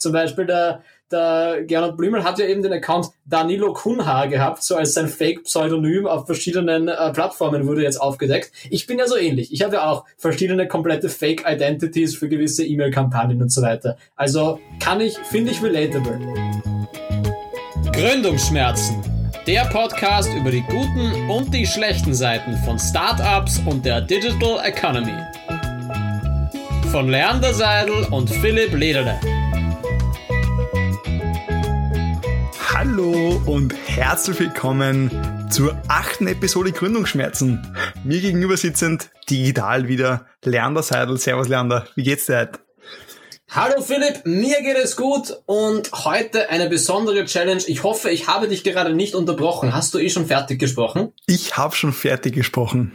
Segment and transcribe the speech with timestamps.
[0.00, 4.76] Zum Beispiel der, der Gernot Blümel hat ja eben den Account Danilo Kunha gehabt, so
[4.76, 8.50] als sein Fake-Pseudonym auf verschiedenen äh, Plattformen wurde jetzt aufgedeckt.
[8.70, 9.52] Ich bin ja so ähnlich.
[9.52, 13.98] Ich habe ja auch verschiedene komplette Fake-Identities für gewisse E-Mail-Kampagnen und so weiter.
[14.16, 16.18] Also kann ich, finde ich relatable.
[17.92, 19.02] Gründungsschmerzen.
[19.46, 25.18] Der Podcast über die guten und die schlechten Seiten von Startups und der Digital Economy.
[26.90, 29.18] Von Leander Seidel und Philipp Lederle.
[32.82, 35.10] Hallo und herzlich willkommen
[35.50, 37.60] zur achten Episode Gründungsschmerzen.
[38.04, 41.18] Mir gegenüber sitzend digital wieder Leander Seidel.
[41.18, 42.60] Servus Leander, wie geht's dir heute?
[43.50, 47.62] Hallo Philipp, mir geht es gut und heute eine besondere Challenge.
[47.66, 49.74] Ich hoffe, ich habe dich gerade nicht unterbrochen.
[49.74, 51.12] Hast du eh schon fertig gesprochen?
[51.26, 52.92] Ich habe schon fertig gesprochen.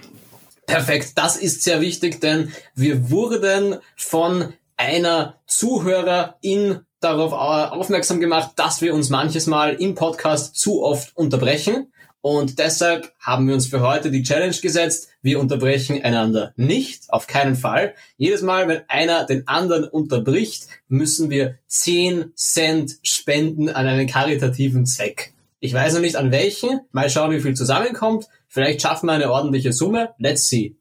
[0.65, 8.81] Perfekt, das ist sehr wichtig, denn wir wurden von einer Zuhörerin darauf aufmerksam gemacht, dass
[8.81, 11.91] wir uns manches Mal im Podcast zu oft unterbrechen.
[12.21, 17.27] Und deshalb haben wir uns für heute die Challenge gesetzt, wir unterbrechen einander nicht, auf
[17.27, 17.93] keinen Fall.
[18.17, 24.87] Jedes Mal, wenn einer den anderen unterbricht, müssen wir 10 Cent spenden an einen karitativen
[24.87, 25.33] Zweck.
[25.59, 28.27] Ich weiß noch nicht an welchen, mal schauen, wie viel zusammenkommt.
[28.47, 30.09] Vielleicht schaffen wir eine ordentliche Summe.
[30.17, 30.75] Let's see.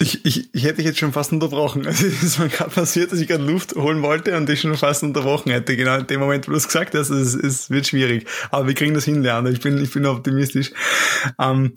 [0.00, 1.84] Ich, ich, ich hätte dich jetzt schon fast unterbrochen.
[1.86, 4.76] Also es ist mir gerade passiert, dass ich gerade Luft holen wollte und dich schon
[4.76, 5.76] fast unterbrochen hätte.
[5.76, 8.26] Genau in dem Moment, wo du es gesagt hast, es, es wird schwierig.
[8.50, 9.50] Aber wir kriegen das hin, Leander.
[9.50, 10.72] Ich bin, ich bin optimistisch.
[11.38, 11.74] Ähm,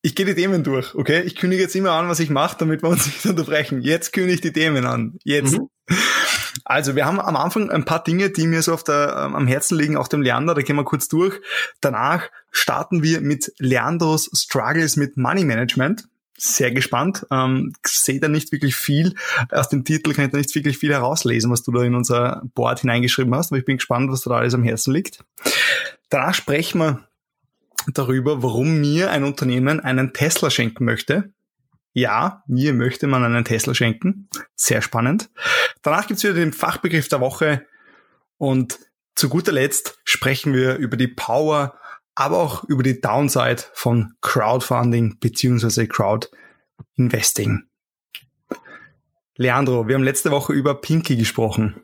[0.00, 1.22] ich gehe die Themen durch, okay?
[1.22, 3.80] Ich kündige jetzt immer an, was ich mache, damit wir uns nicht unterbrechen.
[3.80, 5.18] Jetzt kündige ich die Themen an.
[5.24, 5.58] Jetzt.
[5.58, 5.68] Mhm.
[6.64, 9.46] Also, wir haben am Anfang ein paar Dinge, die mir so auf der, ähm, am
[9.46, 11.40] Herzen liegen, auch dem Leander, da gehen wir kurz durch.
[11.80, 16.04] Danach starten wir mit Leandros Struggles mit Money Management
[16.36, 17.26] sehr gespannt.
[17.30, 19.14] Ähm, sehe da nicht wirklich viel.
[19.50, 22.42] Aus dem Titel kann ich da nicht wirklich viel herauslesen, was du da in unser
[22.54, 25.24] Board hineingeschrieben hast, aber ich bin gespannt, was da alles am Herzen liegt.
[26.08, 27.08] Danach sprechen wir
[27.92, 31.32] darüber, warum mir ein Unternehmen einen Tesla schenken möchte.
[31.92, 34.28] Ja, mir möchte man einen Tesla schenken.
[34.56, 35.30] Sehr spannend.
[35.82, 37.66] Danach gibt's wieder den Fachbegriff der Woche
[38.36, 38.78] und
[39.14, 41.78] zu guter Letzt sprechen wir über die Power
[42.14, 47.64] aber auch über die Downside von Crowdfunding beziehungsweise Crowdinvesting.
[49.36, 51.80] Leandro, wir haben letzte Woche über Pinky gesprochen.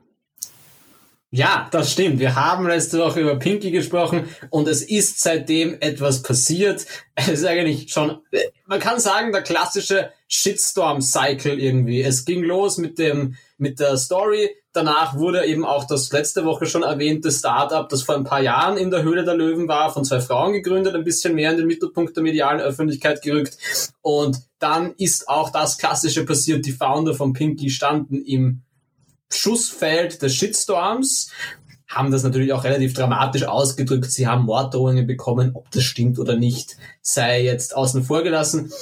[1.33, 2.19] Ja, das stimmt.
[2.19, 6.87] Wir haben letzte Woche über Pinky gesprochen und es ist seitdem etwas passiert.
[7.15, 8.19] Es ist eigentlich schon,
[8.67, 12.01] man kann sagen, der klassische Shitstorm-Cycle irgendwie.
[12.01, 14.49] Es ging los mit dem, mit der Story.
[14.73, 18.79] Danach wurde eben auch das letzte Woche schon erwähnte Startup, das vor ein paar Jahren
[18.79, 21.67] in der Höhle der Löwen war, von zwei Frauen gegründet, ein bisschen mehr in den
[21.67, 23.59] Mittelpunkt der medialen Öffentlichkeit gerückt.
[24.01, 26.65] Und dann ist auch das Klassische passiert.
[26.65, 28.63] Die Founder von Pinky standen im
[29.33, 31.31] Schussfeld des Shitstorms,
[31.89, 34.11] haben das natürlich auch relativ dramatisch ausgedrückt.
[34.11, 38.73] Sie haben Morddrohungen bekommen, ob das stimmt oder nicht, sei jetzt außen vor gelassen.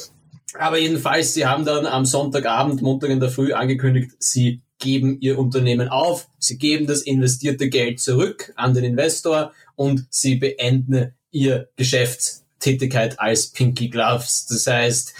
[0.58, 5.38] Aber jedenfalls, sie haben dann am Sonntagabend, Montag in der Früh angekündigt, sie geben ihr
[5.38, 11.68] Unternehmen auf, sie geben das investierte Geld zurück an den Investor und sie beenden ihr
[11.76, 14.46] Geschäftstätigkeit als Pinky Gloves.
[14.48, 15.14] Das heißt,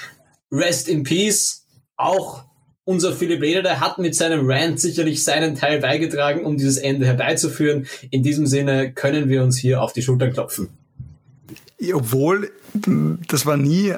[0.53, 1.67] rest in peace,
[1.97, 2.45] auch
[2.89, 7.05] unser Philipp Leder, der hat mit seinem Rant sicherlich seinen Teil beigetragen, um dieses Ende
[7.05, 7.87] herbeizuführen.
[8.11, 10.71] In diesem Sinne können wir uns hier auf die Schultern klopfen.
[11.93, 12.51] Obwohl,
[13.29, 13.93] das war nie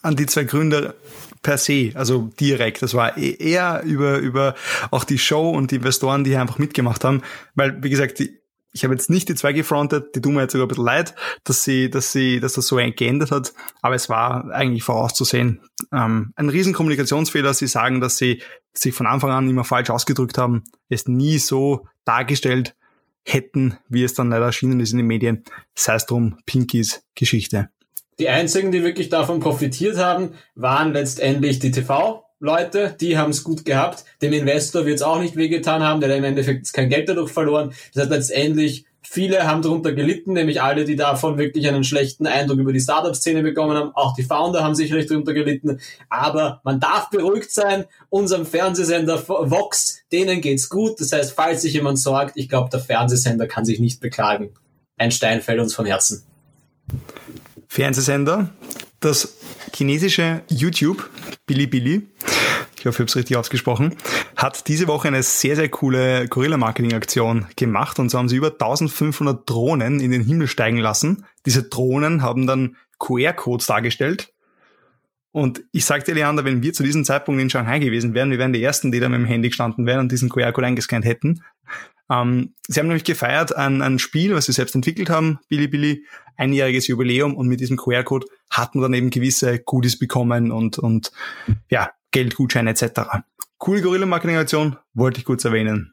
[0.00, 0.94] an die zwei Gründer
[1.42, 2.80] per se, also direkt.
[2.80, 4.54] Das war e-, eher über, über
[4.90, 7.20] auch die Show und die Investoren, die hier einfach mitgemacht haben.
[7.54, 8.38] Weil, wie gesagt, die,
[8.72, 11.14] ich habe jetzt nicht die zwei gefrontet, die tun mir jetzt sogar ein bisschen leid,
[11.44, 13.52] dass sie, dass sie, dass das so geändert hat,
[13.82, 15.60] aber es war eigentlich vorauszusehen.
[15.92, 17.52] Ähm, ein riesen Kommunikationsfehler.
[17.54, 21.86] Sie sagen, dass sie sich von Anfang an immer falsch ausgedrückt haben, es nie so
[22.04, 22.74] dargestellt
[23.24, 25.44] hätten, wie es dann leider erschienen ist in den Medien.
[25.74, 27.68] Sei es drum, Pinkies Geschichte.
[28.18, 33.44] Die einzigen, die wirklich davon profitiert haben, waren letztendlich die TV Leute, die haben es
[33.44, 34.04] gut gehabt.
[34.20, 37.30] Dem Investor wird es auch nicht wehgetan haben, der hat im Endeffekt kein Geld dadurch
[37.30, 37.72] verloren.
[37.94, 42.58] Das heißt letztendlich, viele haben darunter gelitten, nämlich alle, die davon wirklich einen schlechten Eindruck
[42.58, 43.92] über die Startup-Szene bekommen haben.
[43.94, 45.78] Auch die Founder haben sicherlich darunter gelitten.
[46.08, 47.84] Aber man darf beruhigt sein.
[48.10, 51.00] Unserem Fernsehsender Vox, denen geht's gut.
[51.00, 54.50] Das heißt, falls sich jemand sorgt, ich glaube, der Fernsehsender kann sich nicht beklagen.
[54.98, 56.24] Ein Stein fällt uns vom Herzen.
[57.68, 58.50] Fernsehsender,
[58.98, 59.36] das
[59.72, 61.08] chinesische YouTube,
[61.46, 62.08] Bilibili,
[62.82, 63.94] ich hoffe, ich habe es richtig ausgesprochen,
[64.34, 68.00] hat diese Woche eine sehr, sehr coole Gorilla-Marketing-Aktion gemacht.
[68.00, 71.24] Und so haben sie über 1500 Drohnen in den Himmel steigen lassen.
[71.46, 74.32] Diese Drohnen haben dann QR-Codes dargestellt.
[75.30, 78.52] Und ich sagte Leander, wenn wir zu diesem Zeitpunkt in Shanghai gewesen wären, wir wären
[78.52, 81.44] die Ersten, die da mit dem Handy gestanden wären und diesen QR-Code eingescannt hätten.
[82.10, 86.04] Ähm, sie haben nämlich gefeiert ein, ein Spiel, was sie selbst entwickelt haben, Bilibili,
[86.36, 91.12] einjähriges Jubiläum und mit diesem QR-Code hat man dann eben gewisse Goodies bekommen und, und
[91.70, 93.00] ja, Geldgutscheine etc.
[93.58, 95.92] Coole Gorilla-Marketing-Aktion, wollte ich kurz erwähnen.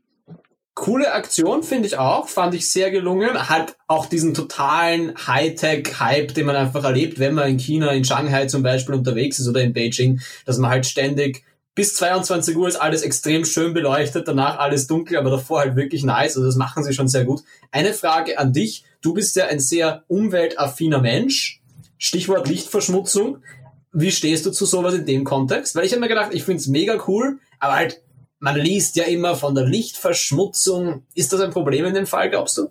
[0.75, 3.49] Coole Aktion finde ich auch, fand ich sehr gelungen.
[3.49, 8.45] Hat auch diesen totalen Hightech-Hype, den man einfach erlebt, wenn man in China, in Shanghai
[8.45, 11.43] zum Beispiel unterwegs ist oder in Beijing, dass man halt ständig
[11.75, 16.03] bis 22 Uhr ist alles extrem schön beleuchtet, danach alles dunkel, aber davor halt wirklich
[16.03, 16.35] nice.
[16.35, 17.41] Also das machen sie schon sehr gut.
[17.71, 18.83] Eine Frage an dich.
[19.01, 21.61] Du bist ja ein sehr umweltaffiner Mensch.
[21.97, 23.43] Stichwort Lichtverschmutzung.
[23.91, 25.75] Wie stehst du zu sowas in dem Kontext?
[25.75, 28.01] Weil ich habe mir gedacht, ich finde es mega cool, aber halt,
[28.39, 31.03] man liest ja immer von der Lichtverschmutzung.
[31.15, 32.69] Ist das ein Problem in dem Fall, glaubst du?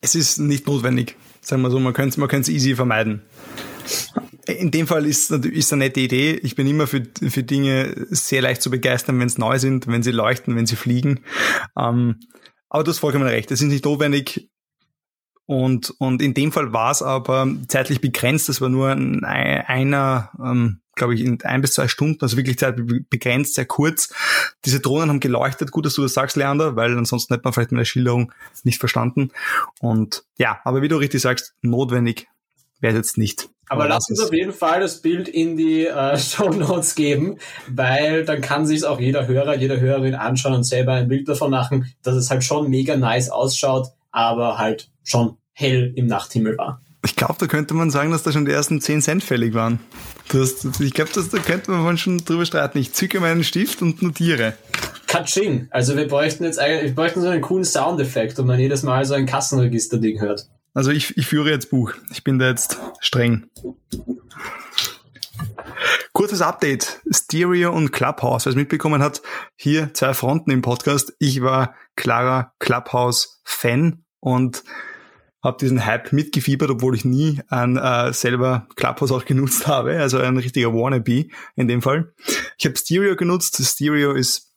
[0.00, 1.16] Es ist nicht notwendig.
[1.40, 3.22] Sagen wir so, man könnte es man easy vermeiden.
[4.46, 6.40] In dem Fall ist es eine nette Idee.
[6.42, 10.02] Ich bin immer für, für Dinge sehr leicht zu begeistern, wenn es neu sind, wenn
[10.02, 11.20] sie leuchten, wenn sie fliegen.
[11.78, 12.20] Ähm,
[12.68, 13.50] aber du hast vollkommen recht.
[13.50, 14.48] Es ist nicht notwendig.
[15.46, 18.48] Und, und in dem Fall war es aber zeitlich begrenzt.
[18.48, 22.58] Das war nur ein, einer, ähm, glaube ich, in ein bis zwei Stunden, also wirklich
[22.58, 24.12] zeitlich begrenzt, sehr kurz.
[24.64, 25.70] Diese Drohnen haben geleuchtet.
[25.70, 28.32] Gut, dass du das sagst, Leander, weil ansonsten hätte man vielleicht meine Schilderung
[28.64, 29.30] nicht verstanden.
[29.80, 32.26] Und ja, aber wie du richtig sagst, notwendig
[32.80, 33.48] wäre jetzt nicht.
[33.68, 37.38] Aber lass uns auf jeden Fall das Bild in die äh, Show Notes geben,
[37.68, 41.50] weil dann kann sich auch jeder Hörer, jede Hörerin anschauen und selber ein Bild davon
[41.50, 46.80] machen, dass es halt schon mega nice ausschaut, aber halt schon hell im Nachthimmel war.
[47.04, 49.78] Ich glaube, da könnte man sagen, dass da schon die ersten 10 Cent fällig waren.
[50.32, 52.78] Das, ich glaube, da könnte man schon drüber streiten.
[52.78, 54.54] Ich zücke meinen Stift und notiere.
[55.06, 55.68] Katsching.
[55.70, 59.04] Also wir bräuchten jetzt eigentlich, wir bräuchten so einen coolen Soundeffekt, und man jedes Mal
[59.04, 60.48] so ein Kassenregister-Ding hört.
[60.74, 61.92] Also ich, ich führe jetzt Buch.
[62.10, 63.46] Ich bin da jetzt streng.
[66.12, 67.02] Kurzes Update.
[67.10, 68.46] Stereo und Clubhouse.
[68.46, 69.22] Wer es mitbekommen hat,
[69.54, 71.12] hier zwei Fronten im Podcast.
[71.18, 74.64] Ich war klarer Clubhouse-Fan und
[75.40, 80.00] habe diesen Hype mitgefiebert, obwohl ich nie ein äh, selber Clubhouse auch genutzt habe.
[80.00, 82.12] Also ein richtiger Wannabe in dem Fall.
[82.58, 83.64] Ich habe Stereo genutzt.
[83.64, 84.52] Stereo ist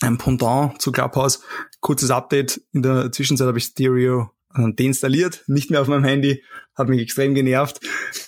[0.00, 1.42] ein Pendant zu Clubhouse.
[1.80, 2.62] Kurzes Update.
[2.72, 6.42] In der Zwischenzeit habe ich Stereo deinstalliert, nicht mehr auf meinem Handy,
[6.74, 7.80] hat mich extrem genervt.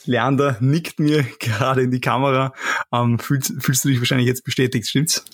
[0.05, 2.53] Leander nickt mir gerade in die Kamera.
[2.93, 5.25] Ähm, fühlst, fühlst du dich wahrscheinlich jetzt bestätigt, stimmt's?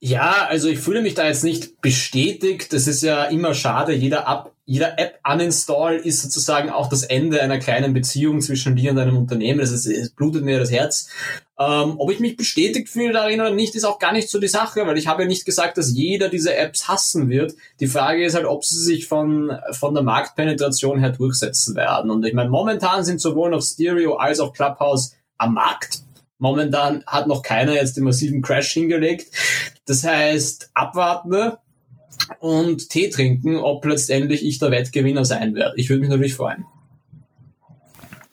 [0.00, 2.72] Ja, also ich fühle mich da jetzt nicht bestätigt.
[2.72, 3.92] Das ist ja immer schade.
[3.92, 8.90] Jeder, Ab jeder App uninstall ist sozusagen auch das Ende einer kleinen Beziehung zwischen dir
[8.90, 9.60] und deinem Unternehmen.
[9.60, 11.08] Das ist, es blutet mir das Herz.
[11.58, 14.48] Ähm, ob ich mich bestätigt fühle darin oder nicht, ist auch gar nicht so die
[14.48, 17.54] Sache, weil ich habe ja nicht gesagt, dass jeder diese Apps hassen wird.
[17.78, 22.10] Die Frage ist halt, ob sie sich von, von der Marktpenetration her durchsetzen werden.
[22.10, 26.03] Und ich meine, momentan sind sowohl noch Stereo als auch Clubhouse am Markt.
[26.38, 29.26] Momentan hat noch keiner jetzt den massiven Crash hingelegt.
[29.86, 31.52] Das heißt, abwarten
[32.40, 35.74] und Tee trinken, ob letztendlich ich der Wettgewinner sein werde.
[35.76, 36.64] Ich würde mich natürlich freuen.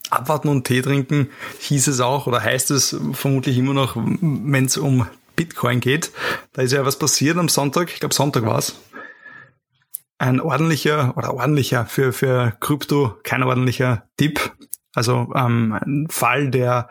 [0.10, 4.78] Abwarten und Tee trinken hieß es auch oder heißt es vermutlich immer noch, wenn es
[4.78, 6.12] um Bitcoin geht.
[6.54, 7.92] Da ist ja was passiert am Sonntag.
[7.94, 8.76] Ich glaube, Sonntag war es.
[10.18, 14.52] Ein ordentlicher oder ordentlicher für, für Krypto, kein ordentlicher Tipp.
[14.94, 16.90] Also ähm, ein Fall der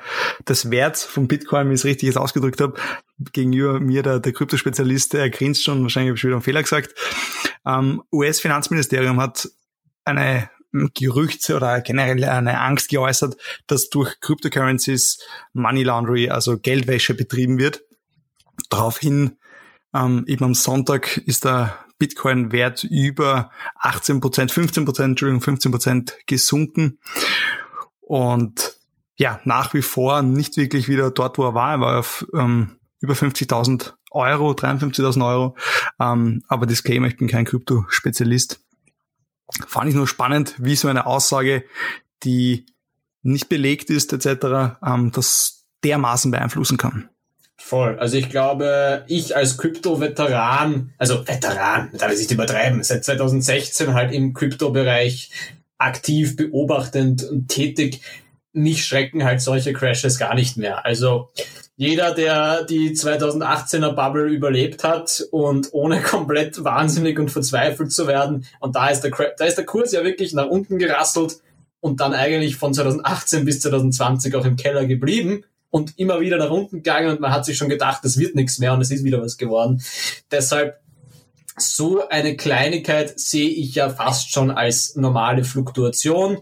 [0.49, 2.75] des Werts von Bitcoin, wie ich es richtig jetzt ausgedrückt habe,
[3.33, 6.95] gegenüber mir der, der Kryptospezialist, der grinst schon, wahrscheinlich habe ich wieder einen Fehler gesagt.
[7.67, 9.49] Ähm, US-Finanzministerium hat
[10.05, 10.49] eine
[10.95, 13.37] Gerüchte oder generell eine Angst geäußert,
[13.67, 15.19] dass durch Cryptocurrencies
[15.53, 17.83] Money Laundry, also Geldwäsche betrieben wird.
[18.69, 19.37] Daraufhin,
[19.95, 26.19] ähm, eben am Sonntag ist der Bitcoin-Wert über 18 Prozent, 15 Prozent, Entschuldigung, 15 Prozent
[26.27, 26.99] gesunken.
[28.11, 28.75] Und
[29.19, 31.75] ja, nach wie vor nicht wirklich wieder dort, wo er war.
[31.75, 35.57] Er war auf ähm, über 50.000 Euro, 53.000 Euro.
[36.01, 38.59] Ähm, aber Disclaimer, ich bin kein Krypto-Spezialist.
[39.69, 41.63] Fand ich nur spannend, wie so eine Aussage,
[42.25, 42.67] die
[43.23, 47.11] nicht belegt ist etc., ähm, das dermaßen beeinflussen kann.
[47.57, 47.97] Voll.
[48.01, 54.13] Also ich glaube, ich als Krypto-Veteran, also Veteran, darf ich nicht übertreiben, seit 2016 halt
[54.13, 55.31] im Krypto-Bereich
[55.81, 58.03] aktiv beobachtend und tätig,
[58.53, 60.85] mich schrecken halt solche Crashes gar nicht mehr.
[60.85, 61.31] Also
[61.77, 68.47] jeder, der die 2018er Bubble überlebt hat und ohne komplett wahnsinnig und verzweifelt zu werden,
[68.61, 71.39] und da ist der, da ist der Kurs ja wirklich nach unten gerasselt
[71.81, 76.51] und dann eigentlich von 2018 bis 2020 auch im Keller geblieben und immer wieder nach
[76.51, 79.05] unten gegangen und man hat sich schon gedacht, das wird nichts mehr und es ist
[79.05, 79.81] wieder was geworden.
[80.31, 80.81] Deshalb
[81.61, 86.39] so eine Kleinigkeit sehe ich ja fast schon als normale Fluktuation.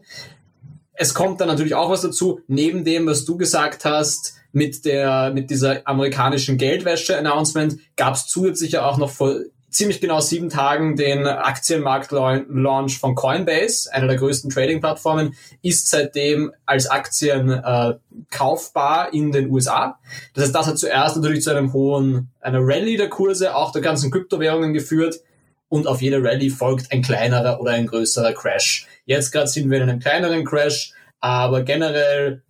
[0.92, 5.30] Es kommt dann natürlich auch was dazu, neben dem, was du gesagt hast, mit der,
[5.32, 10.96] mit dieser amerikanischen Geldwäsche-Announcement gab es zusätzlich ja auch noch vor ziemlich genau sieben Tagen
[10.96, 17.94] den Aktienmarkt-Launch von Coinbase, einer der größten Trading-Plattformen, ist seitdem als Aktien äh,
[18.30, 19.98] kaufbar in den USA.
[20.34, 23.82] Das heißt, das hat zuerst natürlich zu einem hohen, einer Rallye der Kurse, auch der
[23.82, 25.20] ganzen Kryptowährungen geführt.
[25.68, 28.86] Und auf jede Rallye folgt ein kleinerer oder ein größerer Crash.
[29.04, 32.42] Jetzt gerade sind wir in einem kleineren Crash, aber generell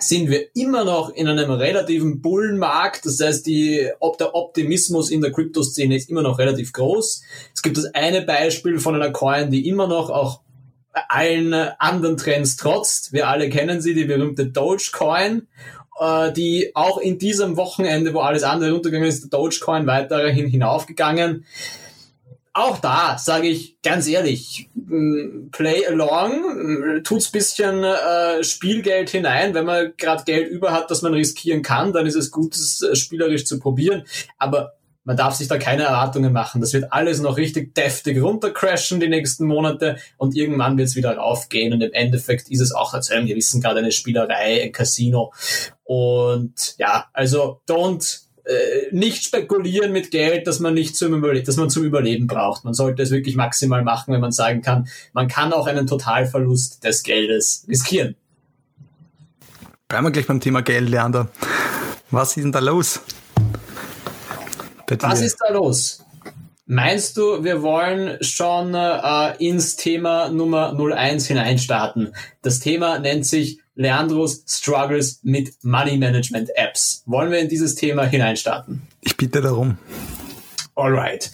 [0.00, 3.04] sind wir immer noch in einem relativen Bullenmarkt.
[3.04, 7.22] Das heißt, die, ob der Optimismus in der Kryptoszene ist immer noch relativ groß.
[7.54, 10.40] Es gibt das eine Beispiel von einer Coin, die immer noch auch
[11.08, 13.12] allen anderen Trends trotzt.
[13.12, 15.48] Wir alle kennen sie, die berühmte Dogecoin,
[16.00, 21.44] äh, die auch in diesem Wochenende, wo alles andere runtergegangen ist, der Dogecoin weiterhin hinaufgegangen
[22.54, 24.68] auch da sage ich ganz ehrlich,
[25.52, 29.54] play along, tut's bisschen äh, Spielgeld hinein.
[29.54, 32.82] Wenn man gerade Geld über hat, das man riskieren kann, dann ist es gut, es
[32.82, 34.04] äh, spielerisch zu probieren.
[34.38, 36.60] Aber man darf sich da keine Erwartungen machen.
[36.60, 41.16] Das wird alles noch richtig deftig runtercrashen die nächsten Monate und irgendwann wird es wieder
[41.16, 45.32] raufgehen und im Endeffekt ist es auch zu einem gewissen Grad eine Spielerei, ein Casino.
[45.84, 51.56] Und ja, also don't äh, nicht spekulieren mit Geld, dass man nicht zum Überleben, dass
[51.56, 52.64] man zum Überleben braucht.
[52.64, 56.82] Man sollte es wirklich maximal machen, wenn man sagen kann, man kann auch einen Totalverlust
[56.82, 58.16] des Geldes riskieren.
[59.88, 61.28] Bleiben wir gleich beim Thema Geld, Leander.
[62.10, 63.00] Was ist denn da los?
[65.00, 66.04] Was ist da los?
[66.66, 72.14] Meinst du, wir wollen schon äh, ins Thema Nummer 01 hineinstarten?
[72.40, 77.02] Das Thema nennt sich Leandros Struggles mit Money Management Apps.
[77.06, 78.82] Wollen wir in dieses Thema hineinstarten?
[79.00, 79.78] Ich bitte darum.
[80.74, 81.30] Alright.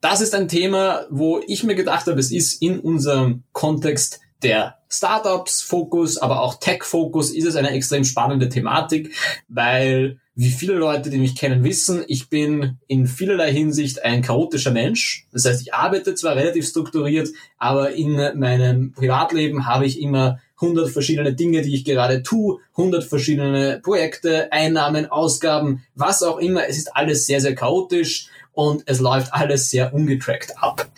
[0.00, 4.76] Das ist ein Thema, wo ich mir gedacht habe, es ist in unserem Kontext der
[4.88, 9.14] Startups-Fokus, aber auch Tech-Fokus ist es eine extrem spannende Thematik,
[9.48, 14.70] weil wie viele Leute, die mich kennen, wissen, ich bin in vielerlei Hinsicht ein chaotischer
[14.70, 15.26] Mensch.
[15.32, 20.90] Das heißt, ich arbeite zwar relativ strukturiert, aber in meinem Privatleben habe ich immer 100
[20.90, 26.66] verschiedene Dinge, die ich gerade tue, 100 verschiedene Projekte, Einnahmen, Ausgaben, was auch immer.
[26.68, 30.88] Es ist alles sehr, sehr chaotisch und es läuft alles sehr ungetrackt ab.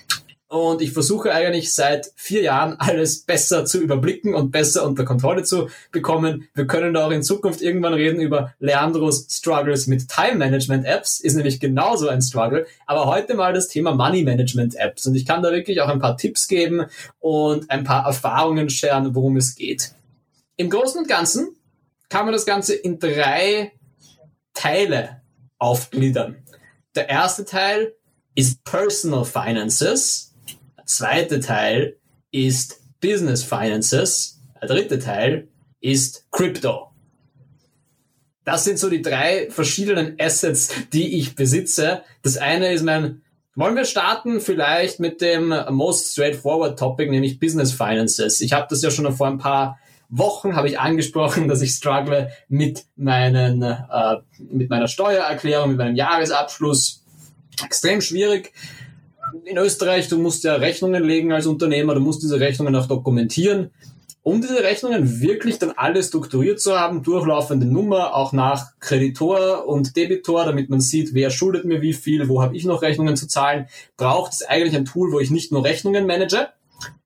[0.55, 5.43] Und ich versuche eigentlich seit vier Jahren alles besser zu überblicken und besser unter Kontrolle
[5.43, 6.47] zu bekommen.
[6.55, 11.19] Wir können da auch in Zukunft irgendwann reden über Leandros Struggles mit Time Management Apps.
[11.19, 12.69] Ist nämlich genauso ein Struggle.
[12.87, 15.05] Aber heute mal das Thema Money Management Apps.
[15.09, 16.87] Und ich kann da wirklich auch ein paar Tipps geben
[17.19, 19.97] und ein paar Erfahrungen scheren, worum es geht.
[20.57, 21.49] Im Großen und Ganzen
[22.09, 23.73] kann man das Ganze in drei
[24.53, 25.21] Teile
[25.59, 26.37] aufgliedern.
[26.95, 27.93] Der erste Teil
[28.37, 30.31] ist Personal Finances
[30.85, 31.97] zweite Teil
[32.31, 34.41] ist Business Finances.
[34.61, 35.49] Der dritte Teil
[35.81, 36.91] ist Crypto.
[38.45, 42.03] Das sind so die drei verschiedenen Assets, die ich besitze.
[42.23, 43.23] Das eine ist mein,
[43.55, 48.41] wollen wir starten vielleicht mit dem most straightforward Topic, nämlich Business Finances.
[48.41, 49.79] Ich habe das ja schon vor ein paar
[50.11, 55.97] Wochen habe ich angesprochen, dass ich struggle mit meinen, äh, mit meiner Steuererklärung, mit meinem
[55.97, 57.03] Jahresabschluss.
[57.65, 58.53] Extrem schwierig
[59.45, 63.71] in Österreich, du musst ja Rechnungen legen als Unternehmer, du musst diese Rechnungen auch dokumentieren.
[64.23, 69.97] Um diese Rechnungen wirklich dann alle strukturiert zu haben, durchlaufende Nummer, auch nach Kreditor und
[69.97, 73.29] Debitor, damit man sieht, wer schuldet mir wie viel, wo habe ich noch Rechnungen zu
[73.29, 73.67] zahlen,
[73.99, 76.49] braucht es eigentlich ein Tool, wo ich nicht nur Rechnungen manage,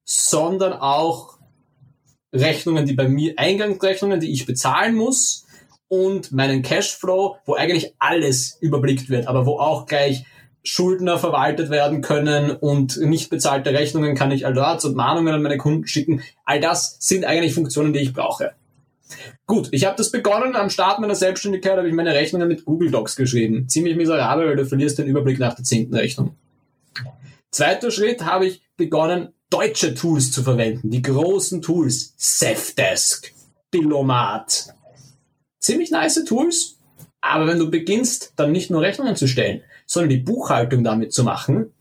[0.04, 1.38] sondern auch
[2.32, 5.44] Rechnungen, die bei mir, Eingangsrechnungen, die ich bezahlen muss
[5.88, 10.24] und meinen Cashflow, wo eigentlich alles überblickt wird, aber wo auch gleich
[10.68, 15.56] Schuldner verwaltet werden können und nicht bezahlte Rechnungen kann ich Alerts und Mahnungen an meine
[15.56, 16.22] Kunden schicken.
[16.44, 18.52] All das sind eigentlich Funktionen, die ich brauche.
[19.46, 20.54] Gut, ich habe das begonnen.
[20.56, 23.66] Am Start meiner Selbstständigkeit habe ich meine Rechnungen mit Google Docs geschrieben.
[23.66, 26.36] Ziemlich miserabel, weil du verlierst den Überblick nach der zehnten Rechnung.
[27.50, 30.90] Zweiter Schritt habe ich begonnen, deutsche Tools zu verwenden.
[30.90, 32.12] Die großen Tools.
[32.18, 33.32] Safdesk,
[33.70, 34.74] Billomat.
[35.60, 36.76] Ziemlich nice Tools.
[37.22, 41.24] Aber wenn du beginnst, dann nicht nur Rechnungen zu stellen, sondern die Buchhaltung damit zu
[41.24, 41.72] machen,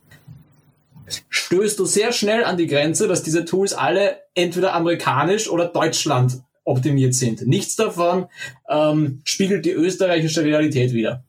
[1.30, 6.42] stößt du sehr schnell an die Grenze, dass diese Tools alle entweder amerikanisch oder Deutschland
[6.64, 7.46] optimiert sind.
[7.46, 8.28] Nichts davon
[8.70, 11.24] ähm, spiegelt die österreichische Realität wider.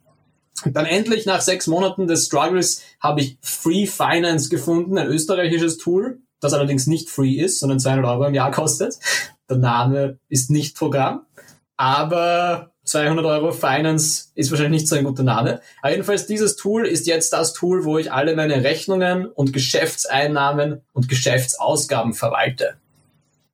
[0.65, 6.21] Dann endlich nach sechs Monaten des Struggles habe ich Free Finance gefunden, ein österreichisches Tool,
[6.41, 8.97] das allerdings nicht free ist, sondern 200 Euro im Jahr kostet.
[9.49, 11.23] Der Name ist nicht Programm,
[11.77, 15.61] aber 200 Euro Finance ist wahrscheinlich nicht so ein guter Name.
[15.83, 20.81] Aber jedenfalls dieses Tool ist jetzt das Tool, wo ich alle meine Rechnungen und Geschäftseinnahmen
[20.93, 22.77] und Geschäftsausgaben verwalte.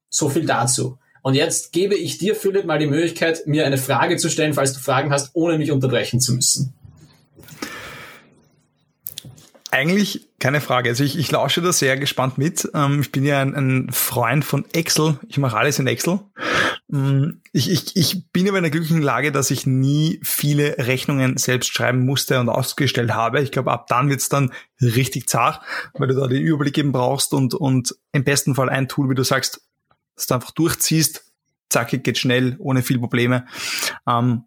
[0.09, 0.99] So viel dazu.
[1.23, 4.73] Und jetzt gebe ich dir, Philipp, mal die Möglichkeit, mir eine Frage zu stellen, falls
[4.73, 6.75] du Fragen hast, ohne mich unterbrechen zu müssen.
[9.73, 10.91] Eigentlich keine Frage.
[10.91, 12.71] Also ich, ich lausche da sehr gespannt mit.
[12.75, 15.19] Ähm, ich bin ja ein, ein Freund von Excel.
[15.26, 16.21] Ich mache alles in Excel.
[16.88, 21.37] Mm, ich, ich, ich bin aber in der glücklichen Lage, dass ich nie viele Rechnungen
[21.37, 23.41] selbst schreiben musste und ausgestellt habe.
[23.41, 25.62] Ich glaube, ab dann wird's dann richtig zart,
[25.95, 29.14] weil du da den Überblick eben brauchst und, und im besten Fall ein Tool, wie
[29.14, 29.62] du sagst,
[30.17, 31.25] dass du einfach durchziehst,
[31.71, 33.47] zackig, geht schnell, ohne viel Probleme.
[34.07, 34.45] Ähm,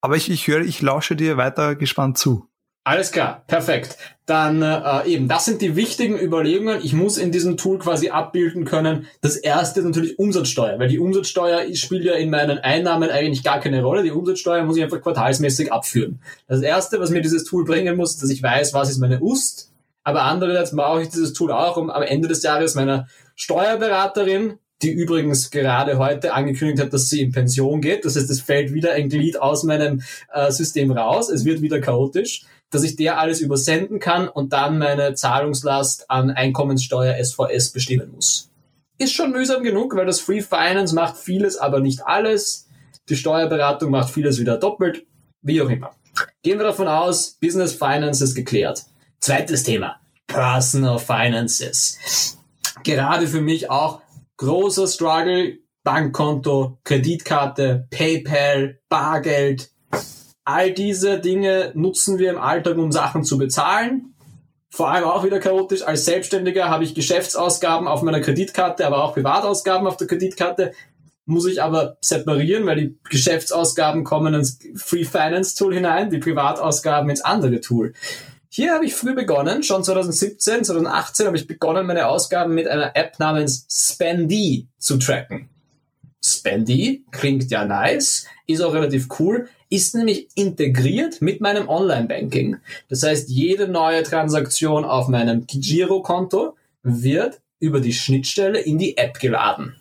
[0.00, 2.48] aber ich, ich höre, ich lausche dir weiter gespannt zu.
[2.88, 3.98] Alles klar, perfekt.
[4.24, 6.80] Dann äh, eben, das sind die wichtigen Überlegungen.
[6.82, 9.06] Ich muss in diesem Tool quasi abbilden können.
[9.20, 13.60] Das erste ist natürlich Umsatzsteuer, weil die Umsatzsteuer spielt ja in meinen Einnahmen eigentlich gar
[13.60, 14.04] keine Rolle.
[14.04, 16.22] Die Umsatzsteuer muss ich einfach quartalsmäßig abführen.
[16.46, 19.70] Das erste, was mir dieses Tool bringen muss, dass ich weiß, was ist meine Ust.
[20.02, 24.92] Aber andererseits brauche ich dieses Tool auch, um am Ende des Jahres meiner Steuerberaterin die
[24.92, 28.04] übrigens gerade heute angekündigt hat, dass sie in Pension geht.
[28.04, 30.02] Das heißt, es fällt wieder ein Glied aus meinem
[30.32, 31.28] äh, System raus.
[31.30, 36.30] Es wird wieder chaotisch dass ich der alles übersenden kann und dann meine Zahlungslast an
[36.30, 38.50] Einkommenssteuer SVS bestimmen muss.
[38.98, 42.66] Ist schon mühsam genug, weil das Free Finance macht vieles, aber nicht alles.
[43.08, 45.06] Die Steuerberatung macht vieles wieder doppelt,
[45.40, 45.92] wie auch immer.
[46.42, 48.84] Gehen wir davon aus, Business Finance ist geklärt.
[49.20, 52.36] Zweites Thema, Personal Finances.
[52.82, 54.00] Gerade für mich auch
[54.36, 59.70] großer Struggle, Bankkonto, Kreditkarte, PayPal, Bargeld,
[60.50, 64.14] All diese Dinge nutzen wir im Alltag, um Sachen zu bezahlen.
[64.70, 65.82] Vor allem auch wieder chaotisch.
[65.82, 70.72] Als Selbstständiger habe ich Geschäftsausgaben auf meiner Kreditkarte, aber auch Privatausgaben auf der Kreditkarte.
[71.26, 77.10] Muss ich aber separieren, weil die Geschäftsausgaben kommen ins Free Finance Tool hinein, die Privatausgaben
[77.10, 77.92] ins andere Tool.
[78.48, 82.96] Hier habe ich früh begonnen, schon 2017, 2018 habe ich begonnen, meine Ausgaben mit einer
[82.96, 85.50] App namens Spendy zu tracken.
[86.24, 92.56] Spendy klingt ja nice, ist auch relativ cool, ist nämlich integriert mit meinem Online-Banking.
[92.88, 99.18] Das heißt, jede neue Transaktion auf meinem Girokonto wird über die Schnittstelle in die App
[99.20, 99.74] geladen.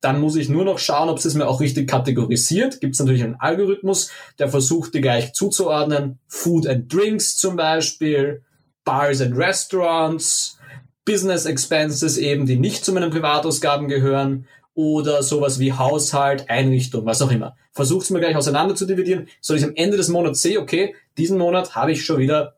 [0.00, 2.80] Dann muss ich nur noch schauen, ob es mir auch richtig kategorisiert.
[2.80, 6.18] Gibt es natürlich einen Algorithmus, der versucht, die gleich zuzuordnen.
[6.26, 8.42] Food and Drinks zum Beispiel,
[8.84, 10.58] Bars and Restaurants,
[11.04, 14.46] Business Expenses eben, die nicht zu meinen Privatausgaben gehören
[14.80, 17.54] oder sowas wie Haushalt, Einrichtung, was auch immer.
[17.72, 20.94] Versucht es mir gleich auseinander zu dividieren, soll ich am Ende des Monats sehe, okay,
[21.18, 22.54] diesen Monat habe ich schon wieder,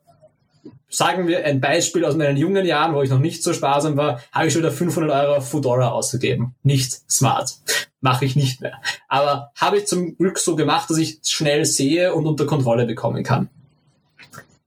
[0.87, 4.21] sagen wir ein Beispiel aus meinen jungen Jahren, wo ich noch nicht so sparsam war,
[4.31, 6.55] habe ich schon wieder 500 Euro auf Foodora ausgegeben.
[6.63, 7.55] Nicht smart.
[7.99, 8.81] Mache ich nicht mehr.
[9.09, 13.23] Aber habe ich zum Glück so gemacht, dass ich schnell sehe und unter Kontrolle bekommen
[13.23, 13.49] kann.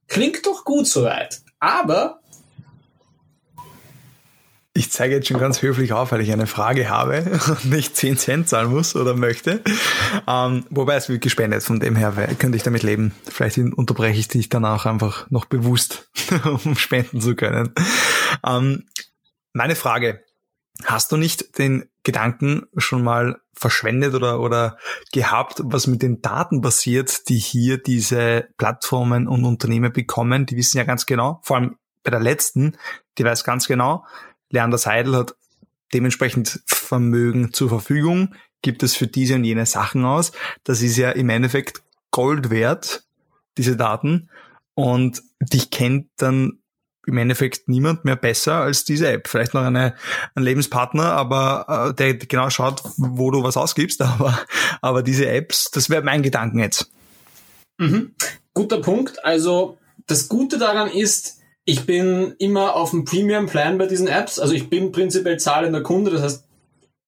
[0.09, 1.40] Klingt doch gut soweit.
[1.59, 2.21] Aber
[4.77, 8.19] ich zeige jetzt schon ganz höflich auf, weil ich eine Frage habe und nicht 10
[8.19, 9.62] Cent zahlen muss oder möchte.
[10.27, 13.15] Ähm, wobei es wird gespendet, von dem her könnte ich damit leben.
[13.29, 16.11] Vielleicht unterbreche ich dich danach einfach noch bewusst,
[16.65, 17.73] um spenden zu können.
[18.47, 18.85] Ähm,
[19.53, 20.23] meine Frage,
[20.85, 24.77] hast du nicht den Gedanken schon mal verschwendet oder, oder
[25.12, 30.45] gehabt, was mit den Daten passiert, die hier diese Plattformen und Unternehmen bekommen?
[30.45, 32.77] Die wissen ja ganz genau, vor allem bei der letzten,
[33.17, 34.05] die weiß ganz genau,
[34.50, 35.35] Leander Seidel hat
[35.92, 40.32] dementsprechend Vermögen zur Verfügung, gibt es für diese und jene Sachen aus.
[40.64, 43.04] Das ist ja im Endeffekt Gold wert,
[43.59, 44.28] diese Daten.
[44.74, 46.59] Und dich kennt dann
[47.06, 49.28] im Endeffekt niemand mehr besser als diese App.
[49.28, 49.94] Vielleicht noch eine,
[50.35, 54.02] ein Lebenspartner, aber äh, der genau schaut, wo du was ausgibst.
[54.16, 54.38] Aber,
[54.80, 56.90] aber diese Apps, das wäre mein Gedanken jetzt.
[57.78, 58.14] Mhm.
[58.54, 59.24] Guter Punkt.
[59.24, 61.36] Also das Gute daran ist,
[61.68, 64.38] ich bin immer auf dem Premium-Plan bei diesen Apps.
[64.38, 66.12] Also ich bin prinzipiell zahlender Kunde.
[66.12, 66.44] Das heißt,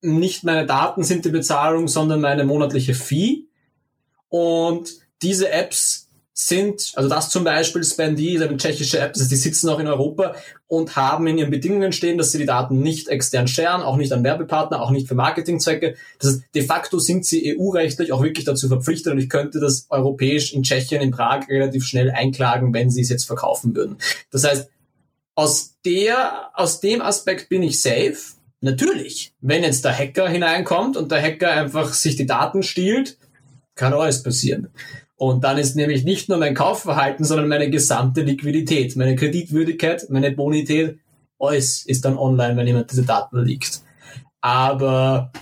[0.02, 3.44] nicht meine Daten sind die Bezahlung, sondern meine monatliche Fee.
[4.28, 4.90] Und
[5.22, 6.07] diese Apps
[6.40, 9.88] sind, also das zum Beispiel Spendy ist eine tschechische App, das die sitzen auch in
[9.88, 10.36] Europa
[10.68, 14.12] und haben in ihren Bedingungen stehen, dass sie die Daten nicht extern scheren, auch nicht
[14.12, 15.96] an Werbepartner, auch nicht für Marketingzwecke.
[16.20, 19.86] Das heißt, de facto sind sie EU-rechtlich auch wirklich dazu verpflichtet und ich könnte das
[19.90, 23.96] europäisch in Tschechien, in Prag relativ schnell einklagen, wenn sie es jetzt verkaufen würden.
[24.30, 24.70] Das heißt,
[25.34, 28.16] aus der, aus dem Aspekt bin ich safe.
[28.60, 33.18] Natürlich, wenn jetzt der Hacker hineinkommt und der Hacker einfach sich die Daten stiehlt,
[33.74, 34.68] kann alles passieren.
[35.18, 40.30] Und dann ist nämlich nicht nur mein Kaufverhalten, sondern meine gesamte Liquidität, meine Kreditwürdigkeit, meine
[40.30, 40.98] Bonität,
[41.40, 43.82] alles ist dann online, wenn jemand diese Daten liegt.
[44.40, 45.32] Aber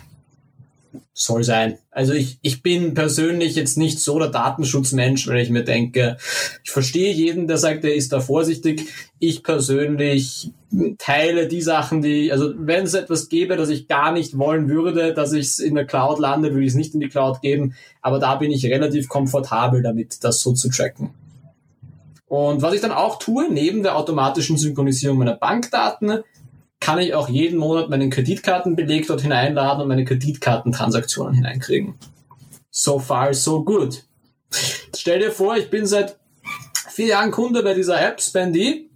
[1.12, 1.78] soll sein.
[1.90, 6.16] Also ich, ich bin persönlich jetzt nicht so der Datenschutzmensch, weil ich mir denke,
[6.64, 8.82] ich verstehe jeden, der sagt, er ist da vorsichtig.
[9.18, 10.52] Ich persönlich
[10.98, 15.14] teile die Sachen, die, also wenn es etwas gäbe, das ich gar nicht wollen würde,
[15.14, 17.74] dass ich es in der Cloud lande, würde ich es nicht in die Cloud geben.
[18.02, 21.14] Aber da bin ich relativ komfortabel damit, das so zu tracken.
[22.26, 26.24] Und was ich dann auch tue, neben der automatischen Synchronisierung meiner Bankdaten,
[26.80, 31.94] kann ich auch jeden Monat meinen Kreditkartenbeleg dort hineinladen und meine Kreditkartentransaktionen hineinkriegen.
[32.70, 34.04] So far, so good.
[34.94, 36.18] Stell dir vor, ich bin seit
[36.90, 38.90] vier Jahren Kunde bei dieser App, Spendy.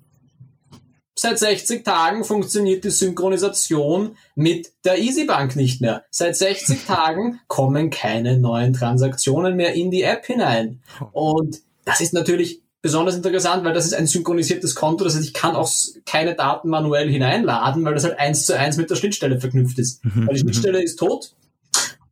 [1.23, 6.03] Seit 60 Tagen funktioniert die Synchronisation mit der EasyBank nicht mehr.
[6.11, 10.81] Seit 60 Tagen kommen keine neuen Transaktionen mehr in die App hinein.
[11.13, 15.05] Und das ist natürlich besonders interessant, weil das ist ein synchronisiertes Konto.
[15.05, 15.71] Das heißt, ich kann auch
[16.07, 20.03] keine Daten manuell hineinladen, weil das halt eins zu eins mit der Schnittstelle verknüpft ist.
[20.03, 20.27] Mhm.
[20.27, 21.35] Weil die Schnittstelle ist tot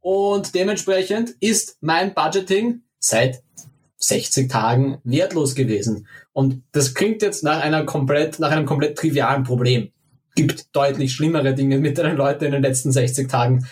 [0.02, 3.42] und dementsprechend ist mein Budgeting seit
[3.98, 6.06] 60 Tagen wertlos gewesen.
[6.32, 9.90] Und das klingt jetzt nach einer komplett, nach einem komplett trivialen Problem.
[10.34, 13.66] Gibt deutlich schlimmere Dinge, mit denen Leute in den letzten 60 Tagen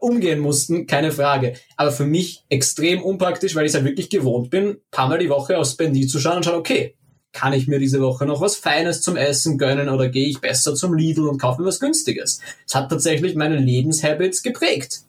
[0.00, 1.54] umgehen mussten, keine Frage.
[1.76, 5.30] Aber für mich extrem unpraktisch, weil ich es halt wirklich gewohnt bin, paar Mal die
[5.30, 6.96] Woche auf Spendy zu schauen und schauen, okay,
[7.32, 10.74] kann ich mir diese Woche noch was Feines zum Essen gönnen oder gehe ich besser
[10.74, 12.40] zum Lidl und kaufe mir was Günstiges?
[12.66, 15.02] Es hat tatsächlich meine Lebenshabits geprägt.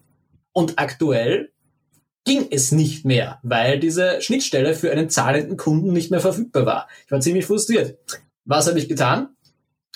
[0.52, 1.50] Und aktuell
[2.24, 6.88] ging es nicht mehr, weil diese Schnittstelle für einen zahlenden Kunden nicht mehr verfügbar war.
[7.06, 7.98] Ich war ziemlich frustriert.
[8.44, 9.30] Was habe ich getan?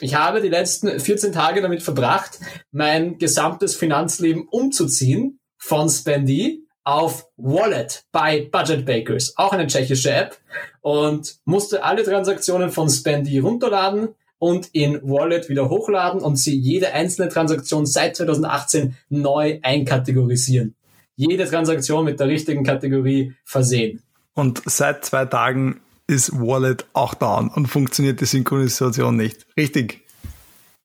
[0.01, 2.39] Ich habe die letzten 14 Tage damit verbracht,
[2.73, 10.37] mein gesamtes Finanzleben umzuziehen von Spendy auf Wallet bei Budget Bakers, auch eine tschechische App,
[10.83, 14.09] und musste alle Transaktionen von Spendy runterladen
[14.39, 20.75] und in Wallet wieder hochladen und sie jede einzelne Transaktion seit 2018 neu einkategorisieren.
[21.17, 24.03] Jede Transaktion mit der richtigen Kategorie versehen.
[24.35, 29.47] Und seit zwei Tagen ist Wallet auch down und funktioniert die Synchronisation nicht.
[29.57, 30.03] Richtig?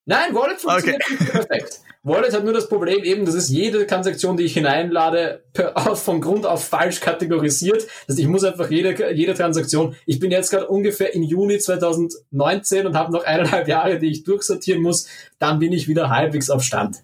[0.06, 1.14] Nein, Wallet funktioniert okay.
[1.20, 1.82] nicht perfekt.
[2.02, 6.22] Wallet hat nur das Problem eben, dass es jede Transaktion, die ich hineinlade, per, von
[6.22, 7.84] Grund auf falsch kategorisiert.
[7.84, 11.60] Das heißt, ich muss einfach jede, jede Transaktion, ich bin jetzt gerade ungefähr im Juni
[11.60, 15.08] 2019 und habe noch eineinhalb Jahre, die ich durchsortieren muss,
[15.40, 17.04] dann bin ich wieder halbwegs auf Stand.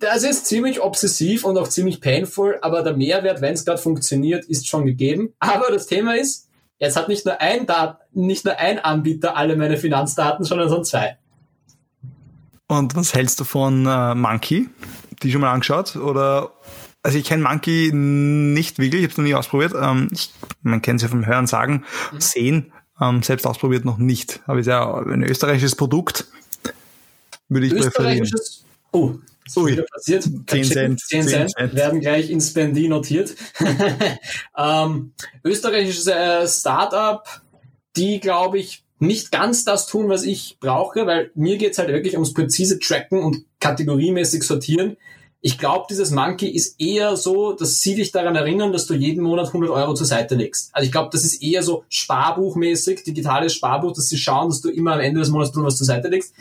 [0.00, 4.44] Das ist ziemlich obsessiv und auch ziemlich painful, aber der Mehrwert, wenn es gerade funktioniert,
[4.46, 5.34] ist schon gegeben.
[5.38, 9.54] Aber das Thema ist, Jetzt hat nicht nur ein Dat nicht nur ein Anbieter alle
[9.54, 11.18] meine Finanzdaten, sondern so zwei.
[12.66, 14.68] Und was hältst du von äh, Monkey?
[15.22, 15.96] Die schon mal angeschaut?
[15.96, 16.52] Oder
[17.02, 19.74] also ich kenne Monkey nicht wirklich, ich habe es noch nie ausprobiert.
[19.78, 20.32] Ähm, ich,
[20.62, 22.20] man kennt sie ja vom Hören sagen, mhm.
[22.20, 24.40] sehen, ähm, selbst ausprobiert noch nicht.
[24.46, 26.26] Aber ist ja ein österreichisches Produkt.
[27.50, 28.30] Würde ich präferieren.
[28.92, 29.16] Oh,
[29.52, 30.24] so wieder passiert.
[30.24, 33.34] 10 Cent, 10 Cent, Cent werden gleich in Spendi notiert.
[34.56, 35.12] ähm,
[35.44, 37.26] österreichisches äh, Startup,
[37.96, 42.14] die, glaube ich, nicht ganz das tun, was ich brauche, weil mir geht's halt wirklich
[42.14, 44.96] ums präzise Tracken und kategoriemäßig sortieren.
[45.42, 49.22] Ich glaube, dieses Monkey ist eher so, dass sie dich daran erinnern, dass du jeden
[49.22, 50.68] Monat 100 Euro zur Seite legst.
[50.74, 54.68] Also ich glaube, das ist eher so sparbuchmäßig, digitales Sparbuch, dass sie schauen, dass du
[54.68, 56.34] immer am Ende des Monats was zur Seite legst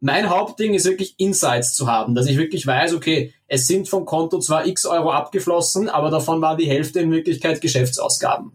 [0.00, 4.04] mein Hauptding ist wirklich Insights zu haben, dass ich wirklich weiß, okay, es sind vom
[4.04, 8.52] Konto zwar x Euro abgeflossen, aber davon war die Hälfte in Wirklichkeit Geschäftsausgaben.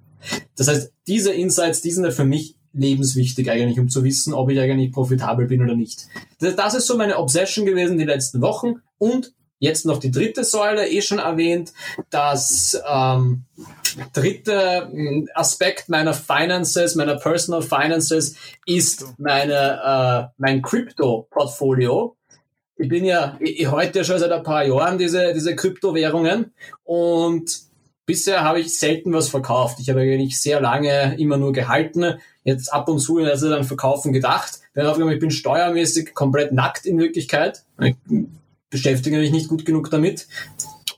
[0.55, 4.49] Das heißt, diese Insights, die sind ja für mich lebenswichtig eigentlich, um zu wissen, ob
[4.49, 6.07] ich eigentlich profitabel bin oder nicht.
[6.39, 10.89] Das ist so meine Obsession gewesen die letzten Wochen und Jetzt noch die dritte Säule,
[10.89, 11.71] eh schon erwähnt.
[12.09, 13.45] Das ähm,
[14.11, 22.17] dritte hm, Aspekt meiner Finances, meiner Personal Finances, ist meine, äh, mein Crypto-Portfolio.
[22.75, 26.51] Ich bin ja ich, heute schon seit ein paar Jahren diese, diese Kryptowährungen
[26.83, 27.49] und
[28.05, 29.77] bisher habe ich selten was verkauft.
[29.79, 32.15] Ich habe eigentlich sehr lange immer nur gehalten.
[32.43, 34.59] Jetzt ab und zu also dann verkaufen gedacht.
[34.75, 37.63] ich bin steuermäßig komplett nackt in Wirklichkeit.
[38.73, 40.27] Beschäftige mich nicht gut genug damit.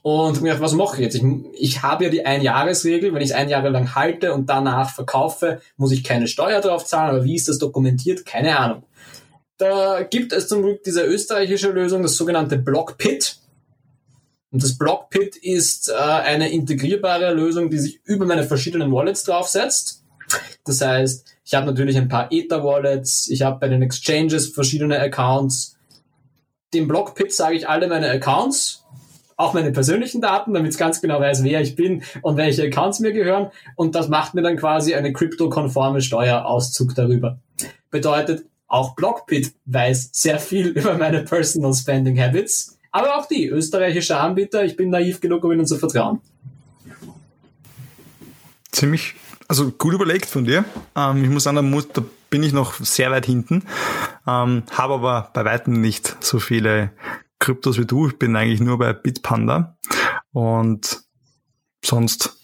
[0.00, 1.14] Und mir gedacht, was mache ich jetzt?
[1.16, 1.24] Ich,
[1.58, 5.60] ich habe ja die Einjahresregel, wenn ich es ein Jahr lang halte und danach verkaufe,
[5.76, 8.24] muss ich keine Steuer drauf zahlen, aber wie ist das dokumentiert?
[8.24, 8.84] Keine Ahnung.
[9.58, 13.36] Da gibt es zum Glück diese österreichische Lösung, das sogenannte Blockpit.
[14.50, 20.02] Und das Blockpit ist äh, eine integrierbare Lösung, die sich über meine verschiedenen Wallets draufsetzt.
[20.64, 25.75] Das heißt, ich habe natürlich ein paar Ether-Wallets, ich habe bei den Exchanges verschiedene Accounts,
[26.74, 28.84] dem Blockpit sage ich alle meine Accounts,
[29.36, 33.00] auch meine persönlichen Daten, damit es ganz genau weiß, wer ich bin und welche Accounts
[33.00, 33.50] mir gehören.
[33.76, 37.38] Und das macht mir dann quasi eine kryptokonforme Steuerauszug darüber.
[37.90, 44.16] Bedeutet, auch Blockpit weiß sehr viel über meine Personal Spending Habits, Aber auch die österreichische
[44.16, 46.20] Anbieter, ich bin naiv genug, um ihnen zu vertrauen.
[48.72, 49.14] Ziemlich,
[49.48, 50.64] also gut überlegt von dir.
[50.96, 53.64] Ähm, ich muss sagen, da, muss, da bin ich noch sehr weit hinten,
[54.26, 56.92] ähm, habe aber bei weitem nicht so viele
[57.38, 58.08] Kryptos wie du.
[58.08, 59.76] Ich bin eigentlich nur bei Bitpanda
[60.32, 61.02] und
[61.84, 62.36] sonst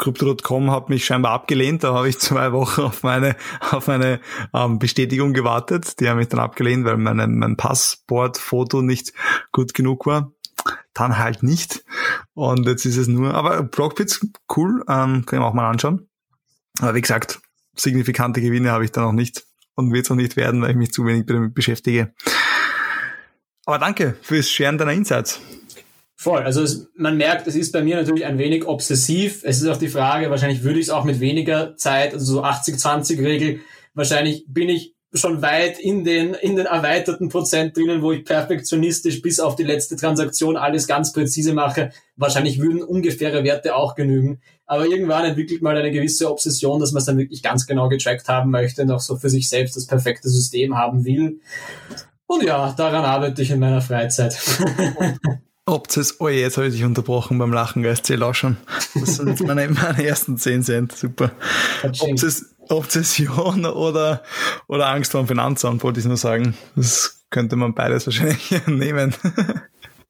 [0.00, 1.84] Crypto.com hat mich scheinbar abgelehnt.
[1.84, 3.36] Da habe ich zwei Wochen auf meine,
[3.70, 4.20] auf meine
[4.54, 6.00] ähm, Bestätigung gewartet.
[6.00, 9.12] Die haben mich dann abgelehnt, weil meine, mein Passportfoto nicht
[9.52, 10.32] gut genug war.
[10.94, 11.84] Dann halt nicht.
[12.34, 16.08] Und jetzt ist es nur, aber Blockbits, cool, ähm, können wir auch mal anschauen.
[16.80, 17.40] Aber wie gesagt,
[17.76, 20.76] signifikante Gewinne habe ich da noch nicht und wird es auch nicht werden, weil ich
[20.76, 22.12] mich zu wenig damit beschäftige.
[23.66, 25.40] Aber danke fürs Scheren deiner Insights.
[26.16, 26.42] Voll.
[26.42, 29.42] Also es, man merkt, es ist bei mir natürlich ein wenig obsessiv.
[29.42, 32.44] Es ist auch die Frage, wahrscheinlich würde ich es auch mit weniger Zeit, also so
[32.44, 33.60] 80-20-Regel,
[33.94, 39.22] wahrscheinlich bin ich schon weit in den, in den erweiterten Prozent drinnen, wo ich perfektionistisch
[39.22, 41.90] bis auf die letzte Transaktion alles ganz präzise mache.
[42.16, 44.40] Wahrscheinlich würden ungefähre Werte auch genügen.
[44.66, 48.28] Aber irgendwann entwickelt man eine gewisse Obsession, dass man es dann wirklich ganz genau getrackt
[48.28, 51.40] haben möchte und auch so für sich selbst das perfekte System haben will.
[52.26, 54.38] Und ja, daran arbeite ich in meiner Freizeit.
[55.66, 58.56] Obses, oh je, jetzt habe ich dich unterbrochen beim Lachen, erzähl auch schon.
[58.94, 61.32] Das sind jetzt meine, meine ersten 10 Cent, super.
[61.82, 64.22] Obses, Obsession oder,
[64.66, 66.54] oder Angst vor dem Finanzamt, wollte ich nur sagen.
[66.76, 69.14] Das könnte man beides wahrscheinlich nehmen.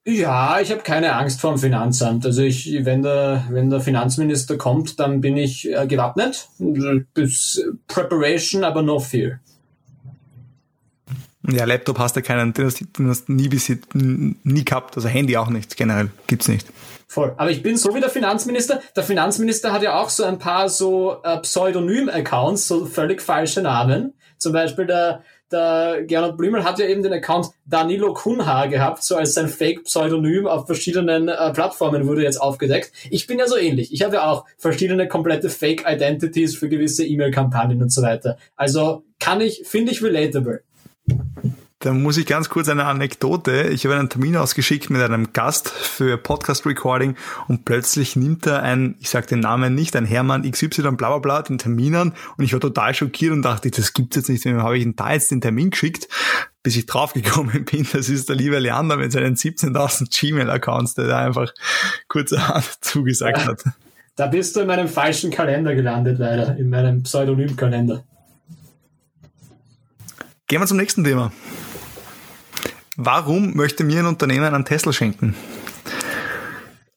[0.04, 2.24] Ja, ich habe keine Angst vor dem Finanzamt.
[2.24, 6.48] Also ich, wenn der, wenn der Finanzminister kommt, dann bin ich äh, gewappnet.
[7.14, 9.40] Bis Preparation, aber no fear.
[11.48, 13.48] Ja, Laptop hast du keinen, den hast, den hast nie,
[14.44, 16.66] nie gehabt, also Handy auch nicht, generell, gibt's nicht.
[17.10, 17.34] Voll.
[17.38, 18.80] Aber ich bin so wie der Finanzminister.
[18.94, 24.14] Der Finanzminister hat ja auch so ein paar so äh, Pseudonym-Accounts, so völlig falsche Namen.
[24.38, 29.16] Zum Beispiel der, der Gernot Blümel hat ja eben den Account Danilo Kunha gehabt, so
[29.16, 32.92] als sein Fake-Pseudonym auf verschiedenen äh, Plattformen wurde jetzt aufgedeckt.
[33.10, 33.92] Ich bin ja so ähnlich.
[33.92, 38.38] Ich habe ja auch verschiedene komplette Fake-Identities für gewisse E-Mail-Kampagnen und so weiter.
[38.54, 40.62] Also kann ich, finde ich relatable.
[41.82, 43.68] Da muss ich ganz kurz eine Anekdote.
[43.68, 47.16] Ich habe einen Termin ausgeschickt mit einem Gast für Podcast Recording
[47.48, 51.18] und plötzlich nimmt er ein, ich sage den Namen nicht, ein Hermann XY bla bla
[51.20, 54.44] bla den Termin an und ich war total schockiert und dachte, das gibt's jetzt nicht.
[54.44, 56.06] Wem habe ich denn da jetzt den Termin geschickt?
[56.62, 61.20] Bis ich draufgekommen bin, das ist der liebe Leander mit seinen 17.000 Gmail-Accounts, der da
[61.20, 61.50] einfach
[62.08, 63.64] kurzerhand zugesagt hat.
[64.16, 68.04] Da bist du in meinem falschen Kalender gelandet, leider, in meinem Pseudonym-Kalender.
[70.46, 71.32] Gehen wir zum nächsten Thema.
[73.02, 75.34] Warum möchte mir ein Unternehmen einen Tesla schenken?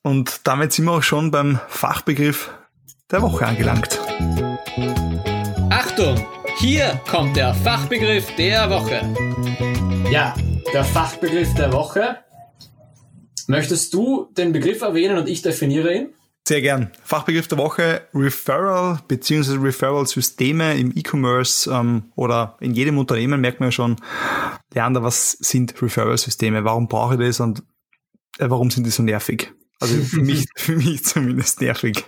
[0.02, 2.52] Und damit sind wir auch schon beim Fachbegriff
[3.10, 4.02] der Woche angelangt.
[5.70, 9.00] Achtung, hier kommt der Fachbegriff der Woche.
[10.12, 10.36] Ja,
[10.74, 12.18] der Fachbegriff der Woche.
[13.48, 16.10] Möchtest du den Begriff erwähnen und ich definiere ihn?
[16.46, 16.92] Sehr gern.
[17.04, 19.58] Fachbegriff der Woche, Referral bzw.
[19.62, 23.96] Referral-Systeme im E-Commerce ähm, oder in jedem Unternehmen merkt man ja schon,
[24.74, 26.66] Leander, was sind Referral-Systeme?
[26.66, 27.64] Warum brauche ich das und
[28.40, 29.54] äh, warum sind die so nervig?
[29.80, 32.04] Also für mich, für mich zumindest nervig.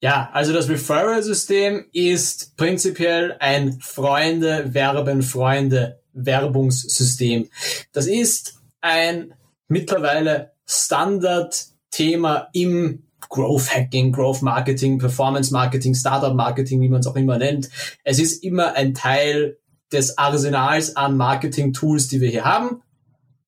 [0.00, 7.48] Ja, also das Referral-System ist prinzipiell ein Freunde werben Freunde Werbungssystem.
[7.92, 9.34] Das ist ein
[9.68, 17.16] mittlerweile Standard-Thema im Growth Hacking, Growth Marketing, Performance Marketing, Startup Marketing, wie man es auch
[17.16, 17.68] immer nennt.
[18.04, 19.58] Es ist immer ein Teil
[19.92, 22.82] des Arsenals an Marketing Tools, die wir hier haben.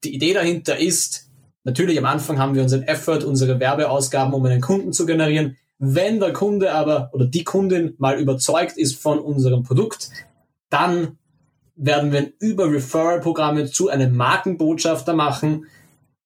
[0.05, 1.31] Die Idee dahinter ist,
[1.65, 5.57] natürlich am Anfang haben wir unseren Effort, unsere Werbeausgaben, um einen Kunden zu generieren.
[5.79, 10.11] Wenn der Kunde aber oder die Kundin mal überzeugt ist von unserem Produkt,
[10.69, 11.19] dann
[11.75, 15.67] werden wir über Referral-Programme zu einem Markenbotschafter machen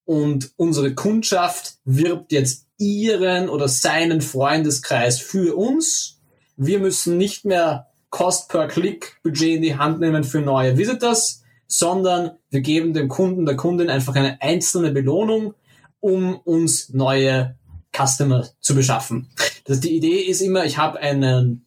[0.04, 6.20] und unsere Kundschaft wirbt jetzt ihren oder seinen Freundeskreis für uns.
[6.56, 11.42] Wir müssen nicht mehr Cost per Click Budget in die Hand nehmen für neue Visitors,
[11.66, 15.54] sondern wir geben dem Kunden, der Kundin einfach eine einzelne Belohnung,
[16.00, 17.56] um uns neue
[17.92, 19.30] Customer zu beschaffen.
[19.64, 21.64] Das, die Idee ist immer, ich habe einen,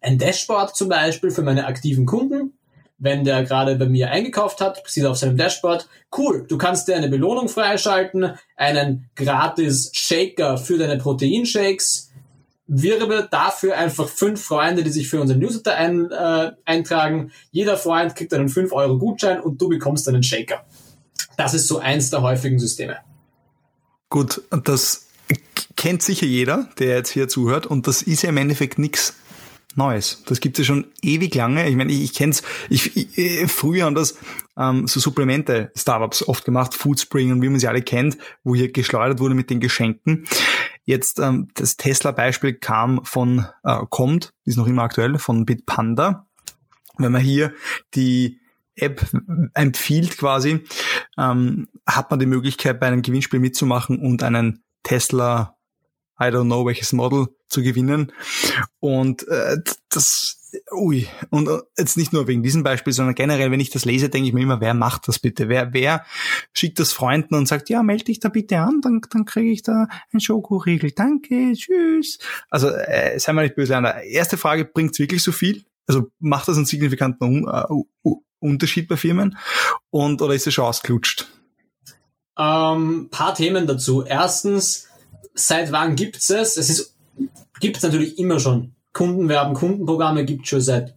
[0.00, 2.51] ein Dashboard zum Beispiel für meine aktiven Kunden
[3.02, 6.94] wenn der gerade bei mir eingekauft hat, sieht auf seinem Dashboard, cool, du kannst dir
[6.94, 12.12] eine Belohnung freischalten, einen gratis Shaker für deine Proteinshakes,
[12.68, 17.32] wirbe dafür einfach fünf Freunde, die sich für unseren Newsletter ein, äh, eintragen.
[17.50, 20.64] Jeder Freund kriegt einen 5 Euro Gutschein und du bekommst einen Shaker.
[21.36, 22.98] Das ist so eins der häufigen Systeme.
[24.10, 25.08] Gut, das
[25.74, 29.14] kennt sicher jeder, der jetzt hier zuhört, und das ist ja im Endeffekt nichts
[29.76, 30.22] Neues.
[30.26, 31.68] Das gibt es ja schon ewig lange.
[31.68, 34.18] Ich meine, ich, ich kenne es, ich, ich, äh, früher haben das
[34.56, 38.70] ähm, so Supplemente Startups oft gemacht, Foodspring und wie man sie alle kennt, wo hier
[38.70, 40.24] geschleudert wurde mit den Geschenken.
[40.84, 46.26] Jetzt ähm, das Tesla-Beispiel kam von, äh, kommt, ist noch immer aktuell, von Bitpanda.
[46.98, 47.52] Wenn man hier
[47.94, 48.40] die
[48.74, 49.06] App
[49.54, 50.64] empfiehlt quasi,
[51.18, 55.56] ähm, hat man die Möglichkeit, bei einem Gewinnspiel mitzumachen und einen Tesla,
[56.28, 58.12] I don't know welches Model zu gewinnen.
[58.80, 59.58] Und äh,
[59.90, 60.40] das,
[60.72, 64.08] ui, und äh, jetzt nicht nur wegen diesem Beispiel, sondern generell, wenn ich das lese,
[64.08, 65.48] denke ich mir immer, wer macht das bitte?
[65.48, 66.04] Wer, wer
[66.52, 69.62] schickt das Freunden und sagt, ja, melde dich da bitte an, dann, dann kriege ich
[69.62, 70.92] da einen Schokoriegel.
[70.92, 72.18] Danke, tschüss.
[72.50, 73.84] Also, äh, sei mal nicht böse an.
[73.84, 75.64] Erste Frage, bringt's wirklich so viel?
[75.86, 77.84] Also macht das einen signifikanten uh,
[78.38, 79.36] Unterschied bei Firmen?
[79.90, 81.28] Und oder ist es schon ausgelutscht?
[82.38, 84.04] Ähm, paar Themen dazu.
[84.04, 84.88] Erstens,
[85.34, 86.56] seit wann gibt's es?
[86.56, 86.94] Es ist
[87.60, 88.72] gibt's natürlich immer schon.
[88.92, 90.94] Kundenwerben, Kundenprogramme gibt's schon seit,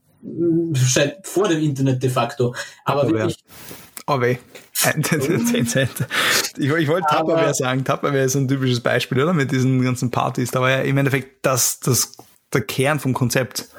[0.74, 2.54] seit vor dem Internet de facto.
[2.84, 3.38] Aber Aber wirklich,
[4.06, 4.40] Aber ich,
[6.58, 7.86] ich wollte Tupperware sagen.
[7.86, 9.34] Tupperware ist ein typisches Beispiel, oder?
[9.34, 10.52] Mit diesen ganzen Partys.
[10.52, 12.18] Da war ja im Endeffekt das, das
[12.54, 13.70] der Kern vom Konzept.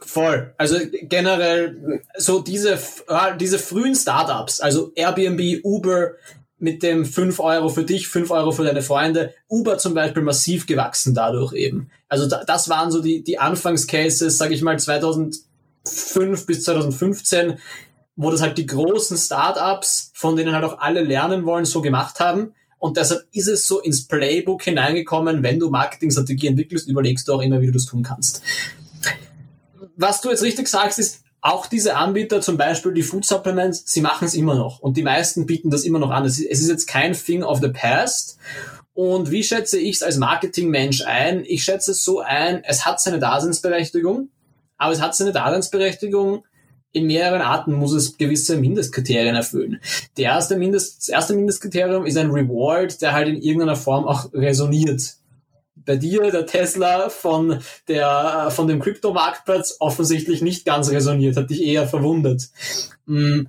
[0.00, 0.54] Voll.
[0.56, 6.12] Also generell so diese, äh, diese frühen Startups, also Airbnb, Uber
[6.58, 10.66] mit dem 5 Euro für dich, 5 Euro für deine Freunde, Uber zum Beispiel massiv
[10.66, 11.90] gewachsen dadurch eben.
[12.08, 17.58] Also da, das waren so die, die Anfangscases, sage ich mal 2005 bis 2015,
[18.16, 22.20] wo das halt die großen Startups, von denen halt auch alle lernen wollen, so gemacht
[22.20, 22.54] haben.
[22.78, 27.42] Und deshalb ist es so ins Playbook hineingekommen, wenn du Marketingstrategie entwickelst, überlegst du auch
[27.42, 28.42] immer, wie du das tun kannst
[29.98, 34.00] was du jetzt richtig sagst, ist, auch diese Anbieter, zum Beispiel die Food Supplements, sie
[34.00, 34.80] machen es immer noch.
[34.80, 36.24] Und die meisten bieten das immer noch an.
[36.24, 38.38] Es ist jetzt kein Thing of the past.
[38.94, 41.44] Und wie schätze ich es als Marketingmensch ein?
[41.44, 44.30] Ich schätze es so ein, es hat seine Daseinsberechtigung,
[44.76, 46.42] aber es hat seine Daseinsberechtigung
[46.92, 49.80] in mehreren Arten muss es gewisse Mindestkriterien erfüllen.
[50.16, 54.32] Die erste Mindest, das erste Mindestkriterium ist ein Reward, der halt in irgendeiner Form auch
[54.32, 55.17] resoniert
[55.88, 61.48] bei dir der Tesla von der äh, von dem Kryptomarktplatz offensichtlich nicht ganz resoniert, hat
[61.48, 62.42] dich eher verwundert.
[63.06, 63.48] Hm.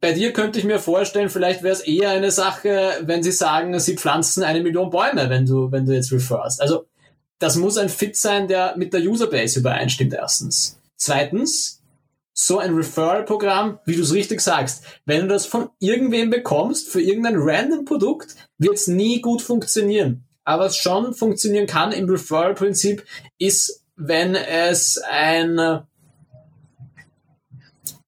[0.00, 3.78] Bei dir könnte ich mir vorstellen, vielleicht wäre es eher eine Sache, wenn sie sagen,
[3.78, 6.62] sie pflanzen eine Million Bäume, wenn du, wenn du jetzt referst.
[6.62, 6.86] Also,
[7.38, 10.80] das muss ein Fit sein, der mit der Userbase übereinstimmt, erstens.
[10.96, 11.82] Zweitens,
[12.32, 17.02] so ein Referral-Programm, wie du es richtig sagst, wenn du das von irgendwem bekommst, für
[17.02, 20.24] irgendein random Produkt, wird es nie gut funktionieren.
[20.44, 23.04] Aber was schon funktionieren kann im Referral-Prinzip,
[23.38, 25.80] ist, wenn es ein äh,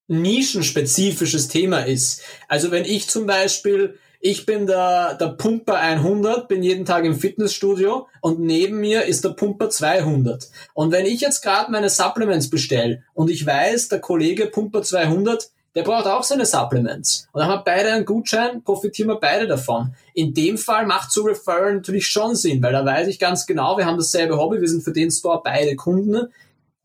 [0.07, 2.21] nischenspezifisches Thema ist.
[2.47, 7.15] Also wenn ich zum Beispiel, ich bin der, der Pumper 100, bin jeden Tag im
[7.15, 10.49] Fitnessstudio und neben mir ist der Pumper 200.
[10.73, 15.49] Und wenn ich jetzt gerade meine Supplements bestelle und ich weiß, der Kollege Pumper 200
[15.75, 17.27] der braucht auch seine Supplements.
[17.31, 19.95] Und dann haben wir beide einen Gutschein, profitieren wir beide davon.
[20.13, 23.77] In dem Fall macht so Referral natürlich schon Sinn, weil da weiß ich ganz genau,
[23.77, 26.27] wir haben dasselbe Hobby, wir sind für den Store beide Kunden.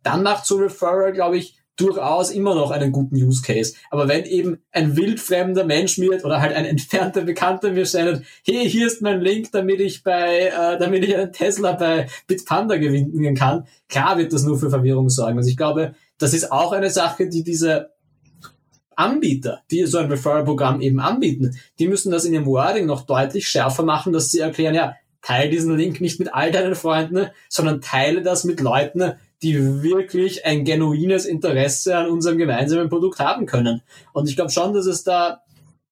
[0.03, 3.75] Dann macht so Referral, glaube ich, durchaus immer noch einen guten Use Case.
[3.91, 8.69] Aber wenn eben ein wildfremder Mensch mir oder halt ein entfernter Bekannter mir sendet, hey,
[8.69, 13.35] hier ist mein Link, damit ich bei, äh, damit ich einen Tesla bei Bitpanda gewinnen
[13.37, 15.39] kann, klar wird das nur für Verwirrung sorgen.
[15.39, 17.91] Also ich glaube, das ist auch eine Sache, die diese
[18.99, 23.49] Anbieter, die so ein Referral-Programm eben anbieten, die müssen das in ihrem Wording noch deutlich
[23.49, 27.81] schärfer machen, dass sie erklären, ja, teile diesen Link nicht mit all deinen Freunden, sondern
[27.81, 33.83] teile das mit Leuten, die wirklich ein genuines Interesse an unserem gemeinsamen Produkt haben können.
[34.13, 35.43] Und ich glaube schon, dass es da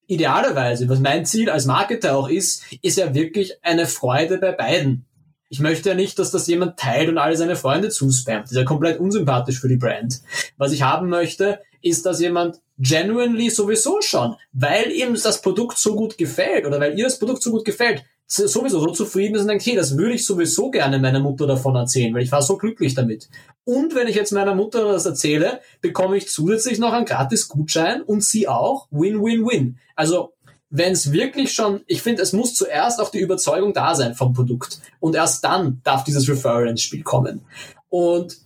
[0.09, 5.05] idealerweise, was mein Ziel als Marketer auch ist, ist ja wirklich eine Freude bei beiden.
[5.49, 8.45] Ich möchte ja nicht, dass das jemand teilt und alle seine Freunde zuspammt.
[8.45, 10.23] Das ist ja komplett unsympathisch für die Brand.
[10.57, 15.95] Was ich haben möchte, ist, dass jemand genuinely sowieso schon, weil ihm das Produkt so
[15.95, 19.49] gut gefällt oder weil ihr das Produkt so gut gefällt, sowieso so zufrieden ist und
[19.49, 22.57] denkt, hey, das würde ich sowieso gerne meiner Mutter davon erzählen, weil ich war so
[22.57, 23.29] glücklich damit.
[23.65, 28.03] Und wenn ich jetzt meiner Mutter das erzähle, bekomme ich zusätzlich noch einen gratis Gutschein
[28.03, 28.89] und sie auch.
[28.91, 29.79] Win, win, win.
[29.95, 30.33] Also,
[30.71, 34.33] wenn es wirklich schon, ich finde, es muss zuerst auch die Überzeugung da sein vom
[34.33, 34.81] Produkt.
[34.99, 37.43] Und erst dann darf dieses Referral ins Spiel kommen.
[37.89, 38.37] Und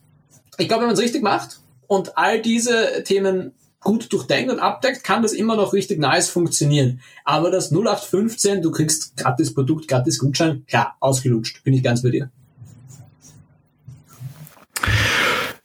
[0.59, 5.05] ich glaube, wenn man es richtig macht und all diese Themen gut durchdenkt und abdeckt,
[5.05, 7.01] kann das immer noch richtig nice funktionieren.
[7.25, 12.11] Aber das 0815, du kriegst gratis Produkt, gratis Gutschein, klar, ausgelutscht, bin ich ganz bei
[12.11, 12.31] dir.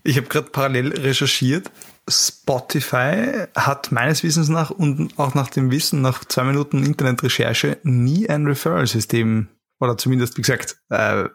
[0.04, 1.72] Ich habe gerade parallel recherchiert.
[2.08, 8.30] Spotify hat meines Wissens nach und auch nach dem Wissen, nach zwei Minuten Internetrecherche, nie
[8.30, 9.48] ein Referral-System
[9.80, 11.26] oder zumindest, wie gesagt, äh,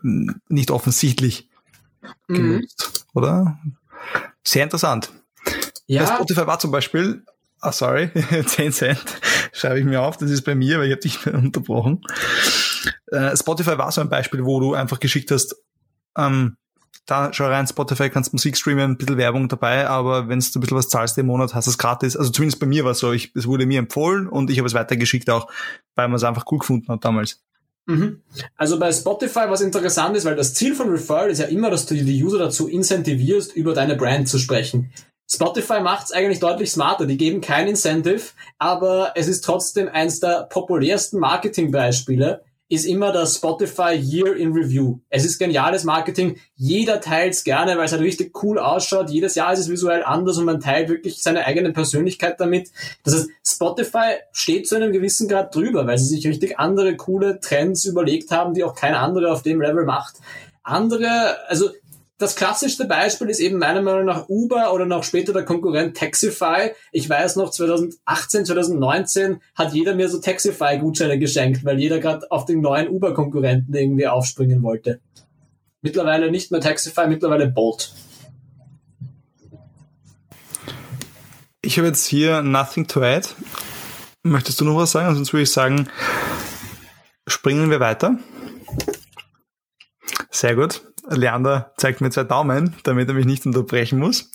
[0.48, 1.50] nicht offensichtlich
[2.28, 2.34] mhm.
[2.34, 3.58] genutzt, oder?
[4.46, 5.12] Sehr interessant.
[5.90, 6.04] Ja.
[6.04, 7.24] Bei Spotify war zum Beispiel,
[7.60, 8.10] ah sorry,
[8.46, 9.04] 10 Cent,
[9.52, 12.04] schreibe ich mir auf, das ist bei mir, weil ich habe dich unterbrochen.
[13.08, 15.56] Äh, Spotify war so ein Beispiel, wo du einfach geschickt hast,
[16.16, 16.56] ähm,
[17.06, 20.60] da schau rein, Spotify kannst Musik streamen, ein bisschen Werbung dabei, aber wenn du ein
[20.60, 22.16] bisschen was zahlst im Monat, hast du es gratis.
[22.16, 24.68] Also zumindest bei mir war es so, ich, es wurde mir empfohlen und ich habe
[24.68, 25.50] es weitergeschickt auch,
[25.96, 27.42] weil man es einfach cool gefunden hat damals.
[27.86, 28.22] Mhm.
[28.56, 31.86] Also bei Spotify, was interessant ist, weil das Ziel von Referral ist ja immer, dass
[31.86, 34.92] du die User dazu incentivierst, über deine Brand zu sprechen.
[35.32, 37.06] Spotify macht es eigentlich deutlich smarter.
[37.06, 43.36] Die geben kein Incentive, aber es ist trotzdem eins der populärsten Marketingbeispiele, ist immer das
[43.36, 44.98] Spotify Year in Review.
[45.08, 46.38] Es ist geniales Marketing.
[46.56, 49.10] Jeder teilt es gerne, weil es halt richtig cool ausschaut.
[49.10, 52.70] Jedes Jahr ist es visuell anders und man teilt wirklich seine eigene Persönlichkeit damit.
[53.04, 57.40] Das heißt, Spotify steht zu einem gewissen Grad drüber, weil sie sich richtig andere coole
[57.40, 60.16] Trends überlegt haben, die auch kein anderer auf dem Level macht.
[60.62, 61.70] Andere, also
[62.20, 66.72] das klassischste Beispiel ist eben meiner Meinung nach Uber oder noch später der Konkurrent Taxify.
[66.92, 72.44] Ich weiß noch, 2018, 2019 hat jeder mir so Taxify-Gutscheine geschenkt, weil jeder gerade auf
[72.44, 75.00] den neuen Uber-Konkurrenten irgendwie aufspringen wollte.
[75.80, 77.94] Mittlerweile nicht mehr Taxify, mittlerweile Bolt.
[81.62, 83.28] Ich habe jetzt hier nothing to add.
[84.22, 85.14] Möchtest du noch was sagen?
[85.14, 85.88] Sonst würde ich sagen,
[87.26, 88.18] springen wir weiter.
[90.30, 90.82] Sehr gut.
[91.10, 94.30] Leander zeigt mir zwei Daumen, damit er mich nicht unterbrechen muss.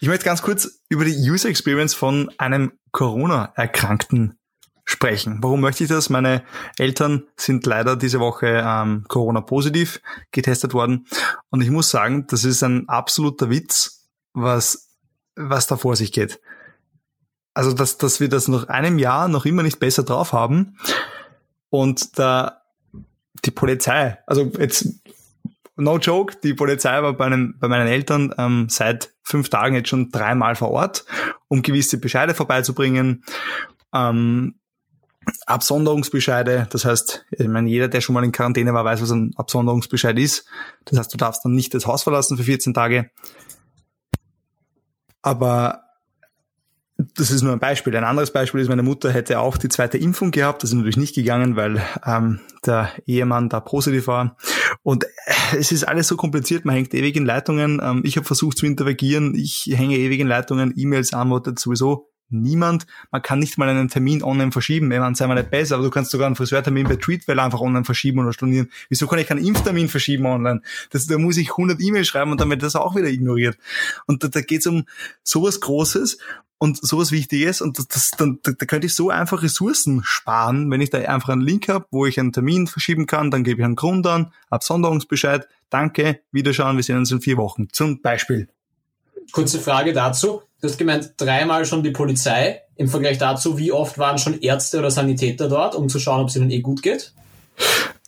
[0.00, 4.38] Ich möchte ganz kurz über die User Experience von einem Corona-Erkrankten
[4.84, 5.38] sprechen.
[5.40, 6.10] Warum möchte ich das?
[6.10, 6.42] Meine
[6.78, 10.00] Eltern sind leider diese Woche ähm, Corona-positiv
[10.30, 11.06] getestet worden.
[11.50, 14.88] Und ich muss sagen, das ist ein absoluter Witz, was,
[15.36, 16.40] was da vor sich geht.
[17.54, 20.78] Also, dass, dass wir das nach einem Jahr noch immer nicht besser drauf haben.
[21.68, 22.62] Und da
[23.44, 24.86] die Polizei, also jetzt
[25.80, 29.88] no joke, die Polizei war bei, einem, bei meinen Eltern ähm, seit fünf Tagen jetzt
[29.88, 31.04] schon dreimal vor Ort,
[31.48, 33.24] um gewisse Bescheide vorbeizubringen.
[33.92, 34.54] Ähm,
[35.46, 39.32] Absonderungsbescheide, das heißt, ich meine, jeder, der schon mal in Quarantäne war, weiß, was ein
[39.36, 40.46] Absonderungsbescheid ist.
[40.86, 43.10] Das heißt, du darfst dann nicht das Haus verlassen für 14 Tage.
[45.22, 45.82] Aber
[47.16, 47.96] das ist nur ein Beispiel.
[47.96, 50.62] Ein anderes Beispiel ist, meine Mutter hätte auch die zweite Impfung gehabt.
[50.62, 54.36] Das ist natürlich nicht gegangen, weil ähm, der Ehemann da positiv war.
[54.82, 55.08] Und äh,
[55.58, 56.64] es ist alles so kompliziert.
[56.64, 57.80] Man hängt ewig in Leitungen.
[57.82, 59.34] Ähm, ich habe versucht zu interagieren.
[59.34, 60.74] Ich hänge ewig in Leitungen.
[60.76, 62.86] E-Mails antwortet sowieso niemand.
[63.10, 64.90] Man kann nicht mal einen Termin online verschieben.
[64.92, 67.60] Ich meine, sei mal nicht besser, aber du kannst sogar einen Friseurtermin bei Treatwell einfach
[67.60, 68.70] online verschieben oder stornieren.
[68.88, 70.62] Wieso kann ich keinen Impftermin verschieben online?
[70.90, 73.58] Das, da muss ich 100 E-Mails schreiben und dann wird das auch wieder ignoriert.
[74.06, 74.84] Und da, da geht es um
[75.22, 76.18] sowas Großes
[76.60, 80.70] und sowas Wichtiges und das, das, dann, da, da könnte ich so einfach Ressourcen sparen,
[80.70, 83.62] wenn ich da einfach einen Link habe, wo ich einen Termin verschieben kann, dann gebe
[83.62, 87.68] ich einen Grund an, Absonderungsbescheid, danke, wiederschauen, wir sehen uns in vier Wochen.
[87.72, 88.48] Zum Beispiel.
[89.32, 90.42] Kurze Frage dazu.
[90.60, 92.60] Du hast gemeint, dreimal schon die Polizei.
[92.76, 96.28] Im Vergleich dazu, wie oft waren schon Ärzte oder Sanitäter dort, um zu schauen, ob
[96.28, 97.14] es ihnen eh gut geht?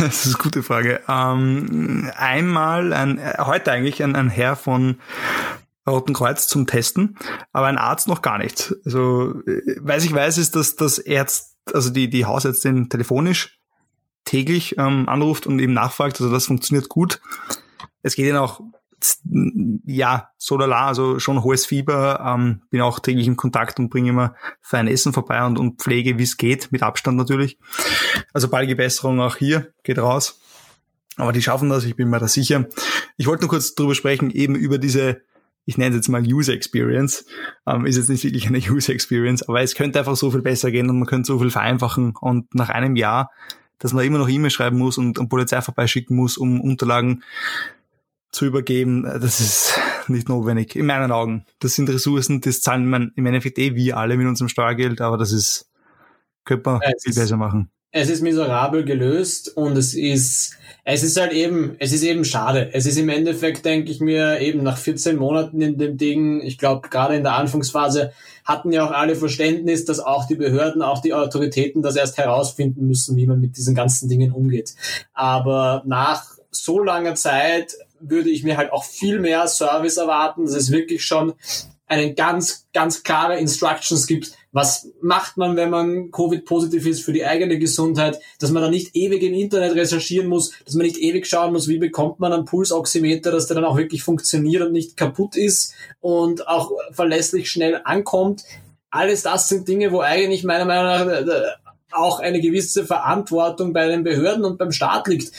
[0.00, 1.00] das ist eine gute Frage.
[1.08, 4.98] Ähm, einmal, ein, heute eigentlich, ein, ein Herr von
[5.88, 7.16] Roten Kreuz zum Testen,
[7.52, 8.74] aber ein Arzt noch gar nicht.
[8.84, 13.58] Also, äh, weiß ich weiß, ist, dass das Ärzt, also die, die Hausärztin telefonisch
[14.24, 16.20] täglich ähm, anruft und eben nachfragt.
[16.20, 17.20] Also das funktioniert gut.
[18.02, 18.60] Es geht ihnen auch
[19.84, 24.10] ja, so lala, also schon hohes Fieber, ähm, bin auch täglich in Kontakt und bringe
[24.10, 27.58] immer für ein Essen vorbei und, und pflege, wie es geht, mit Abstand natürlich.
[28.32, 30.40] Also baldige Besserung auch hier, geht raus.
[31.16, 32.66] Aber die schaffen das, ich bin mir da sicher.
[33.16, 35.22] Ich wollte nur kurz drüber sprechen, eben über diese
[35.66, 37.26] ich nenne es jetzt mal User Experience,
[37.66, 40.70] ähm, ist jetzt nicht wirklich eine User Experience, aber es könnte einfach so viel besser
[40.70, 43.30] gehen und man könnte so viel vereinfachen und nach einem Jahr,
[43.78, 47.22] dass man immer noch E-Mail schreiben muss und, und Polizei vorbeischicken muss, um Unterlagen
[48.40, 49.78] zu übergeben, äh, das ist
[50.08, 51.44] nicht notwendig, in meinen Augen.
[51.58, 55.18] Das sind Ressourcen, das zahlen man im Endeffekt eh wir alle mit unserem Steuergeld, aber
[55.18, 55.68] das ist,
[56.44, 57.70] könnte man es viel besser machen.
[57.92, 62.70] Es ist miserabel gelöst und es ist, es ist halt eben, es ist eben schade.
[62.72, 66.56] Es ist im Endeffekt, denke ich mir, eben nach 14 Monaten in dem Ding, ich
[66.56, 68.12] glaube, gerade in der Anfangsphase
[68.44, 72.86] hatten ja auch alle Verständnis, dass auch die Behörden, auch die Autoritäten das erst herausfinden
[72.86, 74.76] müssen, wie man mit diesen ganzen Dingen umgeht.
[75.12, 80.54] Aber nach so langer Zeit würde ich mir halt auch viel mehr Service erwarten, dass
[80.54, 81.34] es wirklich schon
[81.90, 87.24] einen ganz, ganz klare Instructions gibt, was macht man, wenn man Covid-positiv ist für die
[87.24, 91.26] eigene Gesundheit, dass man da nicht ewig im Internet recherchieren muss, dass man nicht ewig
[91.26, 94.96] schauen muss, wie bekommt man einen Pulsoximeter, dass der dann auch wirklich funktioniert und nicht
[94.96, 98.44] kaputt ist und auch verlässlich schnell ankommt.
[98.90, 101.56] Alles das sind Dinge, wo eigentlich meiner Meinung nach
[101.92, 105.32] auch eine gewisse Verantwortung bei den Behörden und beim Staat liegt.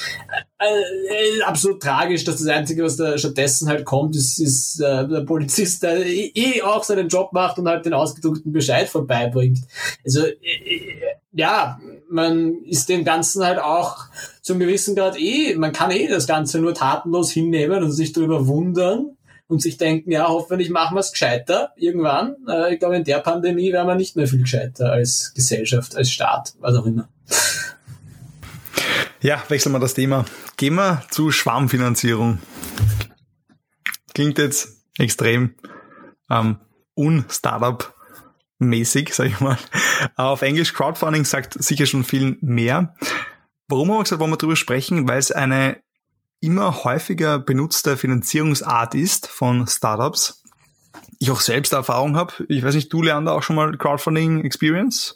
[0.59, 5.07] Äh, äh, absolut tragisch, dass das Einzige, was da stattdessen halt kommt, ist, ist äh,
[5.07, 9.59] der Polizist, der eh, eh auch seinen Job macht und halt den ausgedruckten Bescheid vorbeibringt.
[10.05, 10.37] Also äh,
[11.33, 11.79] ja,
[12.09, 14.05] man ist dem Ganzen halt auch
[14.41, 18.47] zum gewissen Grad eh, man kann eh das Ganze nur tatenlos hinnehmen und sich darüber
[18.47, 19.17] wundern
[19.51, 22.37] und sich denken, ja, hoffentlich machen wir es gescheiter irgendwann.
[22.47, 26.09] Äh, ich glaube, in der Pandemie werden wir nicht mehr viel gescheiter als Gesellschaft, als
[26.09, 27.09] Staat, was auch immer.
[29.19, 30.23] Ja, wechseln wir das Thema.
[30.55, 32.39] Gehen wir zu Schwarmfinanzierung.
[34.13, 35.53] Klingt jetzt extrem
[36.29, 36.57] ähm,
[36.95, 37.93] un-Startup
[38.57, 39.57] mäßig, sag ich mal.
[40.15, 42.95] Auf Englisch Crowdfunding sagt sicher schon viel mehr.
[43.67, 45.09] Warum haben wir gesagt, wollen wir darüber sprechen?
[45.09, 45.77] Weil es eine
[46.41, 50.43] immer häufiger benutzte Finanzierungsart ist von Startups.
[51.19, 52.33] Ich auch selbst Erfahrung habe.
[52.49, 55.15] Ich weiß nicht, du Leander auch schon mal Crowdfunding Experience?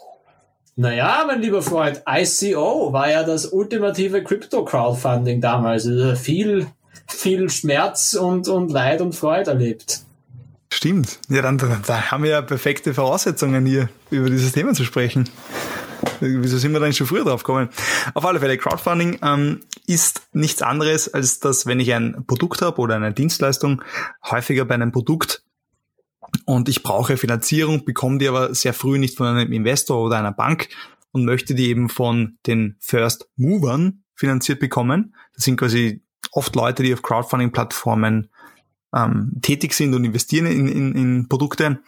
[0.78, 5.88] Naja, mein lieber Freund, ICO war ja das ultimative Crypto-Crowdfunding damals.
[5.88, 6.68] Also viel,
[7.08, 10.02] viel Schmerz und, und Leid und Freude erlebt.
[10.70, 11.20] Stimmt.
[11.30, 15.30] Ja, dann, da haben wir ja perfekte Voraussetzungen hier über dieses Thema zu sprechen.
[16.20, 17.70] Wieso sind wir da nicht schon früher drauf gekommen?
[18.14, 22.80] Auf alle Fälle, Crowdfunding ähm, ist nichts anderes, als dass, wenn ich ein Produkt habe
[22.82, 23.82] oder eine Dienstleistung,
[24.30, 25.44] häufiger bei einem Produkt
[26.46, 30.32] und ich brauche Finanzierung, bekomme die aber sehr früh nicht von einem Investor oder einer
[30.32, 30.70] Bank
[31.12, 35.16] und möchte die eben von den First Movern finanziert bekommen.
[35.34, 38.30] Das sind quasi oft Leute, die auf Crowdfunding-Plattformen
[38.94, 41.80] ähm, tätig sind und investieren in, in, in Produkte.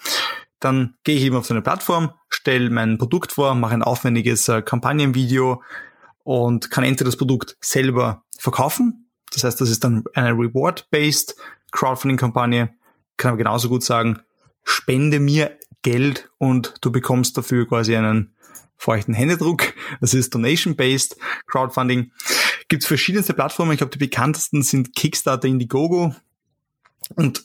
[0.59, 4.47] Dann gehe ich eben auf so eine Plattform, stelle mein Produkt vor, mache ein aufwendiges
[4.47, 5.61] äh, Kampagnenvideo
[6.23, 9.09] und kann entweder das Produkt selber verkaufen.
[9.31, 11.35] Das heißt, das ist dann eine Reward-based
[11.71, 12.73] Crowdfunding-Kampagne.
[13.17, 14.19] Kann aber genauso gut sagen,
[14.63, 18.35] spende mir Geld und du bekommst dafür quasi einen
[18.77, 19.73] feuchten Händedruck.
[20.01, 22.11] Das ist Donation-Based Crowdfunding.
[22.67, 23.71] Gibt es verschiedenste Plattformen.
[23.71, 26.15] Ich glaube, die bekanntesten sind Kickstarter, Indiegogo
[27.15, 27.43] und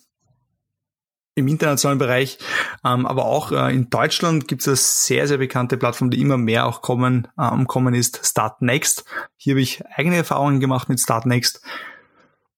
[1.35, 2.39] im internationalen Bereich,
[2.85, 6.37] ähm, aber auch äh, in Deutschland gibt es eine sehr, sehr bekannte Plattform, die immer
[6.37, 9.05] mehr auch kommen, ähm, kommen ist Start Next.
[9.37, 11.63] Hier habe ich eigene Erfahrungen gemacht mit Start Next.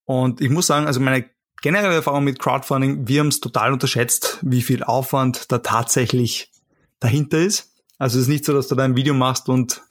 [0.05, 1.31] Und ich muss sagen, also meine
[1.63, 6.51] generelle Erfahrung mit Crowdfunding, wir haben es total unterschätzt, wie viel Aufwand da tatsächlich
[7.01, 7.73] dahinter ist.
[7.99, 9.83] Also es ist nicht so, dass du da ein Video machst und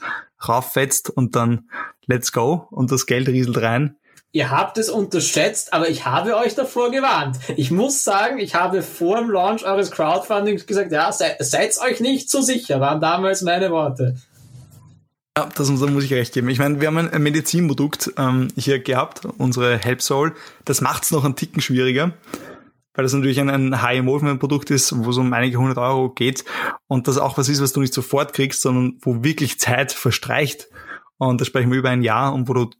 [0.47, 1.69] rauffetzt und dann
[2.05, 3.95] let's go und das Geld rieselt rein.
[4.36, 7.38] Ihr habt es unterschätzt, aber ich habe euch davor gewarnt.
[7.55, 11.99] Ich muss sagen, ich habe vor dem Launch eures Crowdfundings gesagt, ja, se seid euch
[11.99, 14.15] nicht so sicher, waren damals meine Worte.
[15.38, 16.49] Ja, das muss ich recht geben.
[16.49, 20.34] Ich meine, wir haben ein Medizinprodukt ähm, hier gehabt, unsere HelpSoul.
[20.65, 22.13] Das macht es noch einen Ticken schwieriger,
[22.95, 26.43] weil das natürlich ein, ein High-Involvement-Produkt ist, wo es um einige hundert Euro geht
[26.88, 30.69] und das auch was ist, was du nicht sofort kriegst, sondern wo wirklich Zeit verstreicht.
[31.19, 32.71] Und da sprechen wir über ein Jahr und wo du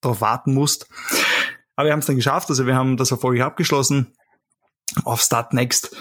[0.00, 0.88] darauf warten musst.
[1.76, 4.14] Aber wir haben es dann geschafft, also wir haben das erfolgreich abgeschlossen
[5.04, 5.96] auf Start Next.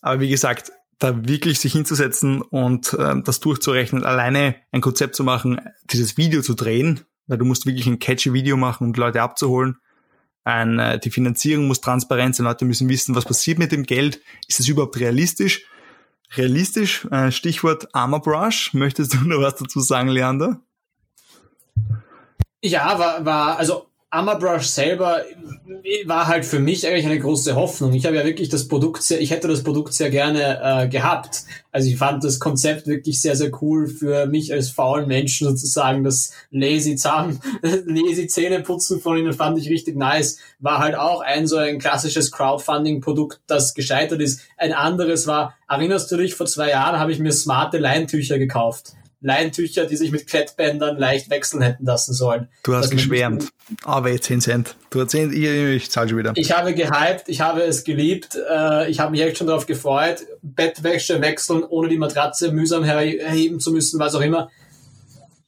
[0.00, 5.24] Aber wie gesagt, da wirklich sich hinzusetzen und äh, das durchzurechnen, alleine ein Konzept zu
[5.24, 9.00] machen, dieses Video zu drehen, weil du musst wirklich ein catchy Video machen, um die
[9.00, 9.76] Leute abzuholen.
[10.44, 14.20] Ein, äh, die Finanzierung muss transparent sein, Leute müssen wissen, was passiert mit dem Geld.
[14.48, 15.64] Ist es überhaupt realistisch?
[16.36, 18.72] Realistisch, äh, Stichwort Armor Brush.
[18.72, 20.60] Möchtest du noch was dazu sagen, Leander?
[22.62, 25.24] Ja, war, war also Amabrush selber
[26.04, 27.92] war halt für mich eigentlich eine große Hoffnung.
[27.92, 31.44] Ich habe ja wirklich das Produkt sehr, ich hätte das Produkt sehr gerne äh, gehabt.
[31.70, 36.04] Also ich fand das Konzept wirklich sehr, sehr cool für mich als faulen Menschen sozusagen.
[36.04, 40.38] Das lazy Zahn, lazy Zähneputzen von ihnen fand ich richtig nice.
[40.58, 44.42] War halt auch ein so ein klassisches Crowdfunding-Produkt, das gescheitert ist.
[44.56, 48.92] Ein anderes war, erinnerst du dich, vor zwei Jahren habe ich mir smarte Leintücher gekauft.
[49.22, 52.48] Leintücher, die sich mit Klettbändern leicht wechseln hätten lassen sollen.
[52.64, 53.48] Du hast geschwärmt.
[53.84, 54.76] Aber jetzt 10 Cent.
[54.90, 56.32] Du hast 10, ich, ich zahle schon wieder.
[56.34, 60.26] Ich habe gehypt, ich habe es geliebt, äh, ich habe mich echt schon darauf gefreut.
[60.42, 64.50] Bettwäsche wechseln, ohne die Matratze mühsam erheben zu müssen, was auch immer,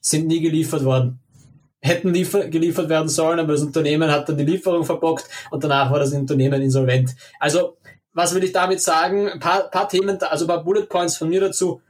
[0.00, 1.18] sind nie geliefert worden.
[1.80, 5.90] Hätten liefer geliefert werden sollen, aber das Unternehmen hat dann die Lieferung verbockt und danach
[5.90, 7.10] war das Unternehmen insolvent.
[7.40, 7.76] Also,
[8.14, 9.28] was will ich damit sagen?
[9.28, 11.82] Ein paar, paar Themen, also ein paar Bullet Points von mir dazu.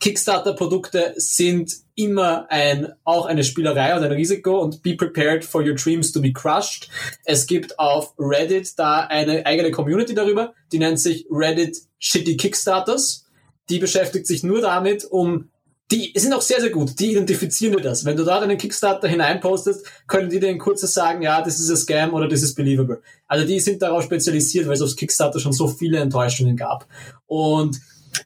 [0.00, 5.74] Kickstarter-Produkte sind immer ein, auch eine Spielerei und ein Risiko und be prepared for your
[5.74, 6.88] dreams to be crushed.
[7.24, 13.24] Es gibt auf Reddit da eine eigene Community darüber, die nennt sich Reddit Shitty Kickstarters.
[13.68, 15.50] Die beschäftigt sich nur damit, um
[15.90, 16.98] die sind auch sehr, sehr gut.
[16.98, 18.04] Die identifizieren dir das.
[18.04, 21.70] Wenn du da einen Kickstarter hineinpostest, können die dir in kurzes sagen, ja, das ist
[21.70, 23.02] ein Scam oder das ist believable.
[23.28, 26.86] Also die sind darauf spezialisiert, weil es auf Kickstarter schon so viele Enttäuschungen gab.
[27.26, 27.80] Und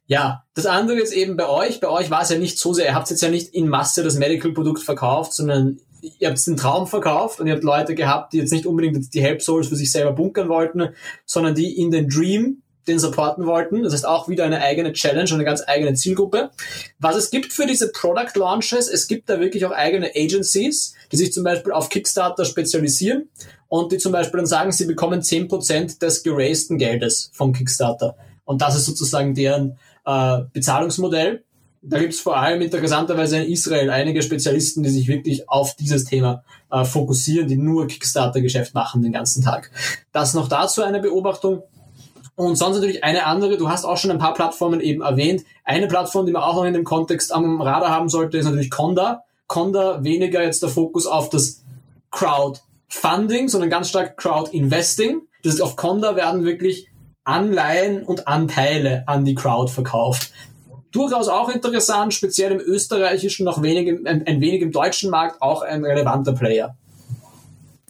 [0.06, 1.80] Ja, das andere ist eben bei euch.
[1.80, 4.02] Bei euch war es ja nicht so sehr, ihr habt jetzt ja nicht in Masse
[4.02, 5.78] das Medical-Produkt verkauft, sondern
[6.18, 9.20] ihr habt den Traum verkauft und ihr habt Leute gehabt, die jetzt nicht unbedingt die
[9.20, 10.90] Help Souls für sich selber bunkern wollten,
[11.26, 13.82] sondern die in den Dream den supporten wollten.
[13.82, 16.50] Das heißt auch wieder eine eigene Challenge, eine ganz eigene Zielgruppe.
[16.98, 21.16] Was es gibt für diese Product Launches, es gibt da wirklich auch eigene Agencies, die
[21.16, 23.28] sich zum Beispiel auf Kickstarter spezialisieren
[23.68, 28.16] und die zum Beispiel dann sagen, sie bekommen 10% des geraisten Geldes vom Kickstarter.
[28.50, 31.44] Und das ist sozusagen deren äh, Bezahlungsmodell.
[31.82, 36.04] Da gibt es vor allem interessanterweise in Israel einige Spezialisten, die sich wirklich auf dieses
[36.04, 39.70] Thema äh, fokussieren, die nur Kickstarter-Geschäft machen den ganzen Tag.
[40.10, 41.62] Das noch dazu eine Beobachtung.
[42.34, 45.44] Und sonst natürlich eine andere, du hast auch schon ein paar Plattformen eben erwähnt.
[45.62, 48.70] Eine Plattform, die man auch noch in dem Kontext am Radar haben sollte, ist natürlich
[48.70, 49.22] Conda.
[49.46, 51.62] Conda weniger jetzt der Fokus auf das
[52.10, 55.20] Crowdfunding, sondern ganz stark Crowd-Investing.
[55.44, 56.89] Das ist auf Conda werden wirklich
[57.24, 60.32] Anleihen und Anteile an die Crowd verkauft.
[60.92, 65.62] Durchaus auch interessant, speziell im österreichischen, noch wenig, ein, ein wenig im deutschen Markt auch
[65.62, 66.76] ein relevanter Player.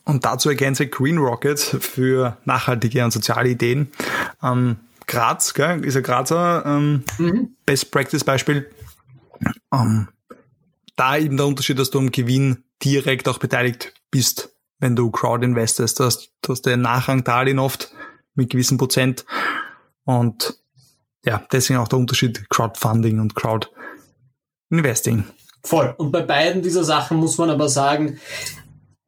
[0.04, 3.92] Und dazu ergänze Green Rocket für nachhaltige und soziale Ideen.
[4.42, 4.76] Ähm,
[5.06, 7.56] Graz, gell, ist ein Grazer ähm, mhm.
[7.64, 8.70] Best Practice Beispiel.
[9.72, 10.08] Ähm,
[10.96, 15.44] da eben der Unterschied, dass du am Gewinn direkt auch beteiligt bist, wenn du Crowd
[15.44, 15.98] investest.
[16.00, 17.92] Du hast, du hast den Nachrang Darlehen oft
[18.34, 19.24] mit gewissen Prozent.
[20.04, 20.58] Und
[21.24, 23.68] ja, deswegen auch der Unterschied Crowdfunding und Crowd
[24.70, 25.24] Investing.
[25.62, 25.94] Voll.
[25.98, 28.18] Und bei beiden dieser Sachen muss man aber sagen,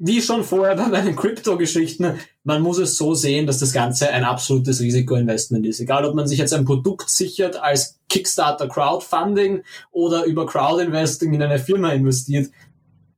[0.05, 4.25] wie schon vorher bei meinen Crypto-Geschichten, man muss es so sehen, dass das Ganze ein
[4.25, 5.79] absolutes Risikoinvestment ist.
[5.79, 9.63] Egal, ob man sich jetzt ein Produkt sichert als Kickstarter Crowdfunding
[9.93, 12.51] oder über Crowdinvesting in eine Firma investiert,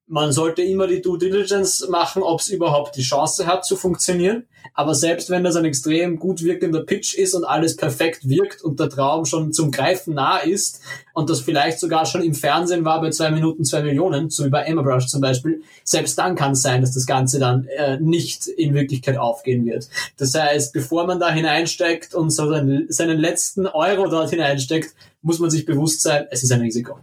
[0.07, 4.45] man sollte immer die Due Diligence machen, ob es überhaupt die Chance hat zu funktionieren.
[4.75, 8.81] Aber selbst wenn das ein extrem gut wirkender Pitch ist und alles perfekt wirkt und
[8.81, 10.81] der Traum schon zum Greifen nah ist
[11.13, 14.51] und das vielleicht sogar schon im Fernsehen war bei zwei Minuten zwei Millionen, so wie
[14.51, 17.99] bei Emma Brush zum Beispiel, selbst dann kann es sein, dass das Ganze dann äh,
[18.01, 19.89] nicht in Wirklichkeit aufgehen wird.
[20.17, 25.39] Das heißt, bevor man da hineinsteckt und so seinen, seinen letzten Euro dort hineinsteckt, muss
[25.39, 26.99] man sich bewusst sein, es ist ein Risiko.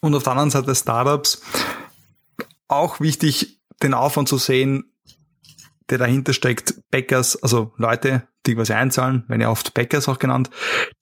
[0.00, 1.40] Und auf der anderen Seite Startups,
[2.68, 4.92] auch wichtig, den Aufwand zu sehen,
[5.90, 10.50] der dahinter steckt, Bäckers, also Leute, die quasi einzahlen, wenn ja oft Bäckers auch genannt,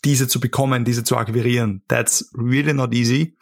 [0.04, 1.82] diese zu bekommen, diese zu akquirieren.
[1.88, 3.36] That's really not easy.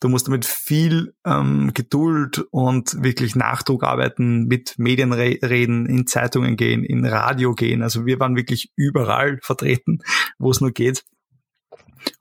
[0.00, 6.06] Du musst mit viel ähm, Geduld und wirklich Nachdruck arbeiten, mit Medien re reden, in
[6.06, 7.82] Zeitungen gehen, in Radio gehen.
[7.82, 9.98] Also wir waren wirklich überall vertreten,
[10.38, 11.04] wo es nur geht.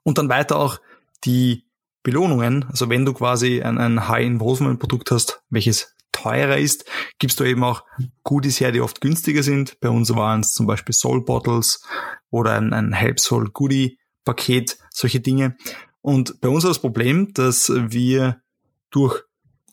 [0.03, 0.79] Und dann weiter auch
[1.23, 1.66] die
[2.07, 2.63] Belohnungen.
[2.69, 6.85] Also wenn du quasi ein, ein High-Involvement-Produkt hast, welches teurer ist,
[7.19, 7.83] gibst du eben auch
[8.23, 9.77] Goodies her, die oft günstiger sind.
[9.81, 11.83] Bei uns waren es zum Beispiel Soul Bottles
[12.29, 15.57] oder ein, ein Help Soul Goodie Paket, solche Dinge.
[16.01, 18.41] Und bei uns war das Problem, dass wir
[18.89, 19.21] durch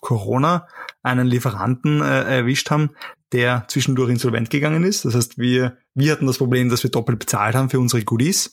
[0.01, 0.67] Corona
[1.05, 2.91] einen Lieferanten äh, erwischt haben,
[3.31, 5.05] der zwischendurch insolvent gegangen ist.
[5.05, 8.53] Das heißt, wir, wir hatten das Problem, dass wir doppelt bezahlt haben für unsere Goodies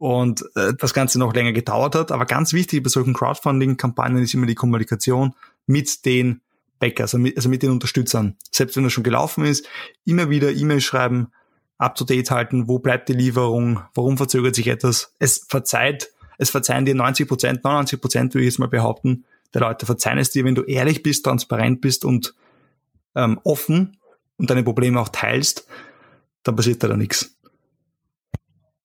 [0.00, 2.10] und äh, das Ganze noch länger gedauert hat.
[2.10, 5.34] Aber ganz wichtig bei solchen Crowdfunding-Kampagnen ist immer die Kommunikation
[5.66, 6.40] mit den
[6.78, 8.36] Bäcker, also mit, also mit den Unterstützern.
[8.50, 9.68] Selbst wenn er schon gelaufen ist,
[10.06, 11.28] immer wieder E-Mail schreiben,
[11.76, 15.14] up-to-date halten, wo bleibt die Lieferung, warum verzögert sich etwas.
[15.18, 19.60] Es verzeiht, es verzeihen dir 90 Prozent, 99 Prozent würde ich jetzt mal behaupten, der
[19.60, 22.34] Leute verzeihen es dir, wenn du ehrlich bist, transparent bist und
[23.14, 23.98] ähm, offen
[24.38, 25.66] und deine Probleme auch teilst,
[26.42, 27.36] dann passiert da, nichts.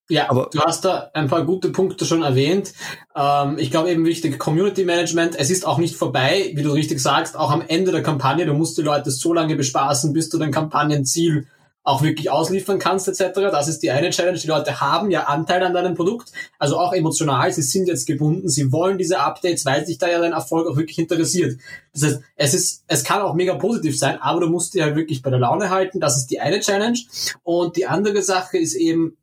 [0.07, 2.73] Ja, aber du hast da ein paar gute Punkte schon erwähnt.
[3.15, 5.35] Ähm, ich glaube eben wichtig, Community Management.
[5.35, 8.45] Es ist auch nicht vorbei, wie du richtig sagst, auch am Ende der Kampagne.
[8.45, 11.47] Du musst die Leute so lange bespaßen, bis du dein Kampagnenziel
[11.85, 13.33] auch wirklich ausliefern kannst etc.
[13.51, 14.37] Das ist die eine Challenge.
[14.37, 17.51] Die Leute haben ja Anteil an deinem Produkt, also auch emotional.
[17.51, 20.77] Sie sind jetzt gebunden, sie wollen diese Updates, weil sich da ja dein Erfolg auch
[20.77, 21.59] wirklich interessiert.
[21.93, 24.95] Das heißt, es ist, es kann auch mega positiv sein, aber du musst die halt
[24.95, 25.99] wirklich bei der Laune halten.
[25.99, 26.97] Das ist die eine Challenge.
[27.43, 29.15] Und die andere Sache ist eben,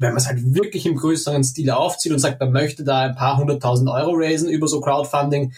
[0.00, 3.14] wenn man es halt wirklich im größeren Stil aufzieht und sagt, man möchte da ein
[3.14, 5.52] paar hunderttausend Euro raisen über so Crowdfunding,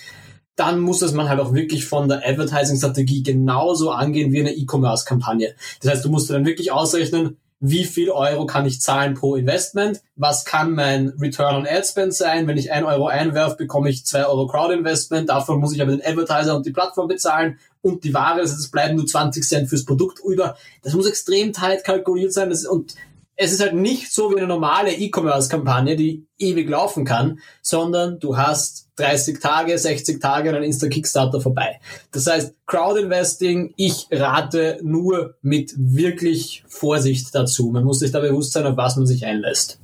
[0.56, 5.54] dann muss das man halt auch wirklich von der Advertising-Strategie genauso angehen wie eine E-Commerce-Kampagne.
[5.80, 10.02] Das heißt, du musst dann wirklich ausrechnen, wie viel Euro kann ich zahlen pro Investment,
[10.16, 14.04] was kann mein Return on Ad Spend sein, wenn ich ein Euro einwerfe, bekomme ich
[14.04, 17.58] zwei Euro Crowd Investment, davon muss ich aber den Advertiser und die Plattform bezahlen.
[17.80, 20.56] Und die Ware, heißt, es bleiben nur 20 Cent fürs Produkt über.
[20.82, 22.52] Das muss extrem tight kalkuliert sein.
[22.68, 22.96] Und
[23.42, 28.36] es ist halt nicht so wie eine normale E-Commerce-Kampagne, die ewig laufen kann, sondern du
[28.36, 31.80] hast 30 Tage, 60 Tage und dann ist der Kickstarter vorbei.
[32.12, 37.70] Das heißt, Crowdinvesting, ich rate nur mit wirklich Vorsicht dazu.
[37.70, 39.80] Man muss sich da bewusst sein, auf was man sich einlässt.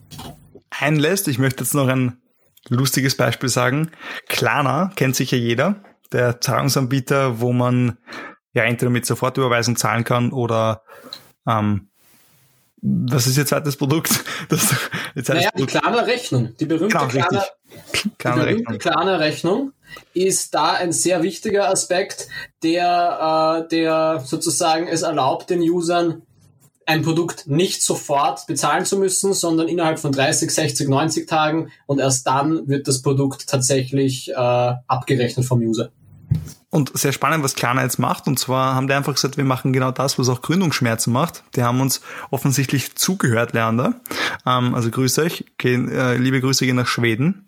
[0.71, 1.27] einlässt.
[1.27, 2.19] Ich möchte jetzt noch ein
[2.69, 3.91] lustiges Beispiel sagen.
[4.29, 5.83] Klarna kennt sicher jeder,
[6.13, 7.99] der Zahlungsanbieter, wo man
[8.53, 10.83] ja entweder mit Sofortüberweisung zahlen kann oder
[11.47, 11.89] ähm,
[12.83, 14.11] was ist Ihr zweites Produkt?
[14.49, 14.74] Das,
[15.14, 16.55] jetzt naja, die Klarna Rechnung.
[16.59, 17.45] Die berühmte genau, Klarna,
[18.18, 19.72] Klarna, die berühmte Klarna Rechnung
[20.14, 22.29] ist da ein sehr wichtiger Aspekt,
[22.62, 26.22] der, äh, der sozusagen es erlaubt, den Usern
[26.87, 31.99] ein Produkt nicht sofort bezahlen zu müssen, sondern innerhalb von 30, 60, 90 Tagen und
[31.99, 35.91] erst dann wird das Produkt tatsächlich äh, abgerechnet vom User.
[36.71, 38.27] Und sehr spannend, was Klarna jetzt macht.
[38.27, 41.43] Und zwar haben die einfach gesagt, wir machen genau das, was auch Gründungsschmerzen macht.
[41.57, 43.95] Die haben uns offensichtlich zugehört, Leander.
[44.45, 45.47] Ähm, also grüße euch.
[45.57, 47.47] Gehen, äh, liebe Grüße gehen nach Schweden.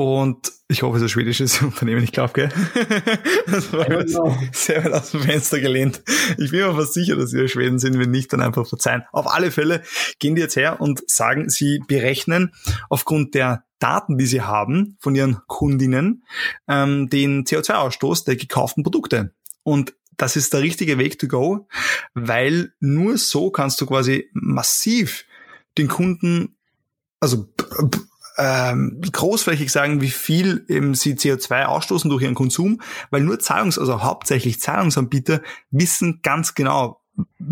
[0.00, 2.48] Und ich hoffe, es ist ein schwedisches Unternehmen, ich glaube, gell?
[3.46, 6.02] Das war sehr weit aus dem Fenster gelehnt.
[6.38, 9.02] Ich bin mir fast sicher, dass sie Schweden sind, wenn nicht, dann einfach verzeihen.
[9.12, 9.82] Auf alle Fälle
[10.18, 12.54] gehen die jetzt her und sagen, sie berechnen
[12.88, 16.24] aufgrund der Daten, die sie haben von ihren Kundinnen,
[16.66, 19.34] ähm, den CO2-Ausstoß der gekauften Produkte.
[19.64, 21.68] Und das ist der richtige Weg to go,
[22.14, 25.26] weil nur so kannst du quasi massiv
[25.76, 26.56] den Kunden,
[27.20, 27.52] also
[28.42, 32.80] ähm, großflächig sagen, wie viel eben sie CO2 ausstoßen durch ihren Konsum,
[33.10, 37.02] weil nur Zahlungs-, also hauptsächlich Zahlungsanbieter wissen ganz genau,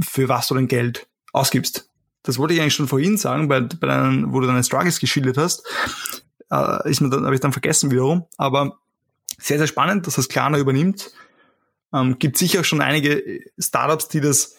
[0.00, 1.90] für was du dein Geld ausgibst.
[2.22, 5.36] Das wollte ich eigentlich schon vorhin sagen, bei, bei deinen, wo du deine Struggles geschildert
[5.36, 5.62] hast,
[6.50, 8.78] äh, ist mir dann, habe ich dann vergessen wiederum, aber
[9.36, 11.10] sehr, sehr spannend, dass das Klarna übernimmt.
[11.92, 14.56] Ähm, gibt sicher schon einige Startups, die das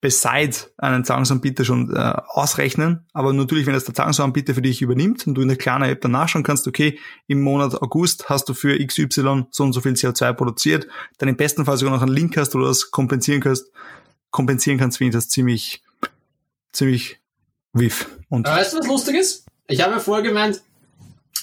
[0.00, 3.06] beside einen Zahlungsanbieter schon äh, ausrechnen.
[3.12, 6.00] Aber natürlich, wenn das der Zahlungsanbieter für dich übernimmt und du in der kleinen App
[6.00, 9.92] dann nachschauen kannst, okay, im Monat August hast du für XY so und so viel
[9.92, 10.86] CO2 produziert,
[11.18, 13.66] dann im besten Fall sogar noch einen Link hast, wo du das kompensieren kannst,
[14.30, 15.82] kompensieren kannst, finde ich das ziemlich,
[16.72, 17.18] ziemlich
[17.72, 18.08] wiff.
[18.28, 19.46] Und weißt du, was lustig ist?
[19.66, 20.62] Ich habe ja vorher gemeint,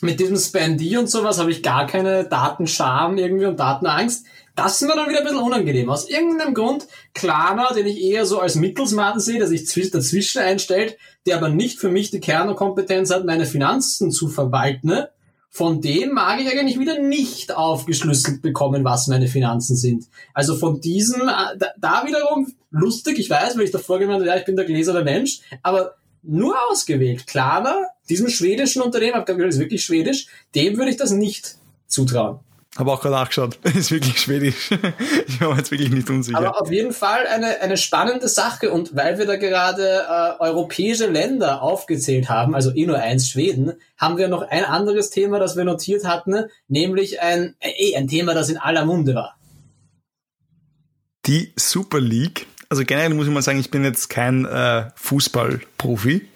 [0.01, 4.25] mit diesem Spendy und sowas habe ich gar keine Datenscham irgendwie und Datenangst.
[4.55, 5.89] Das ist mir dann wieder ein bisschen unangenehm.
[5.89, 10.97] Aus irgendeinem Grund, Klarna, den ich eher so als Mittelsmann sehe, der sich dazwischen einstellt,
[11.25, 15.09] der aber nicht für mich die Kernkompetenz hat, meine Finanzen zu verwalten, ne?
[15.55, 20.05] von dem mag ich eigentlich wieder nicht aufgeschlüsselt bekommen, was meine Finanzen sind.
[20.33, 24.35] Also von diesem, äh, da, wiederum lustig, ich weiß, weil ich davor gemeint habe, ja,
[24.35, 27.25] ich bin der gläserne Mensch, aber nur ausgewählt.
[27.25, 31.55] Klarna, diesem schwedischen Unternehmen, ich glaube, das ist wirklich schwedisch, dem würde ich das nicht
[31.87, 32.39] zutrauen.
[32.77, 33.57] Habe auch gerade nachgeschaut.
[33.75, 34.69] Ist wirklich schwedisch.
[35.27, 36.37] ich war jetzt wirklich nicht unsicher.
[36.37, 38.71] Aber auf jeden Fall eine, eine spannende Sache.
[38.71, 43.73] Und weil wir da gerade äh, europäische Länder aufgezählt haben, also eh nur eins Schweden,
[43.97, 48.33] haben wir noch ein anderes Thema, das wir notiert hatten, nämlich ein, eh, ein Thema,
[48.33, 49.37] das in aller Munde war.
[51.25, 52.45] Die Super League.
[52.67, 56.27] Also generell muss ich mal sagen, ich bin jetzt kein äh, Fußballprofi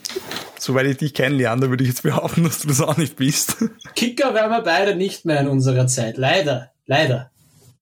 [0.61, 3.57] soweit ich dich kennenlerne, würde ich jetzt behaupten, dass du das auch nicht bist.
[3.95, 6.17] Kicker werden wir beide nicht mehr in unserer Zeit.
[6.17, 6.71] Leider.
[6.85, 7.31] Leider.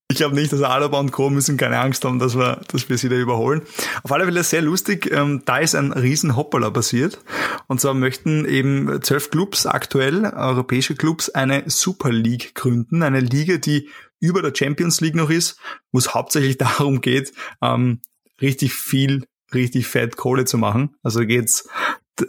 [0.10, 1.30] Ich glaube nicht, dass Alaba und Co.
[1.30, 3.64] müssen keine Angst haben, dass wir, dass wir sie da überholen.
[4.04, 5.12] Auf alle Fälle sehr lustig.
[5.12, 7.20] Ähm, da ist ein riesen Hoppala passiert.
[7.68, 13.04] Und zwar möchten eben zwölf Clubs aktuell, europäische Clubs, eine Super League gründen.
[13.04, 15.60] Eine Liga, die über der Champions League noch ist,
[15.92, 18.00] wo es hauptsächlich darum geht, ähm,
[18.42, 20.96] richtig viel, richtig fett Kohle zu machen.
[21.04, 21.68] Also geht's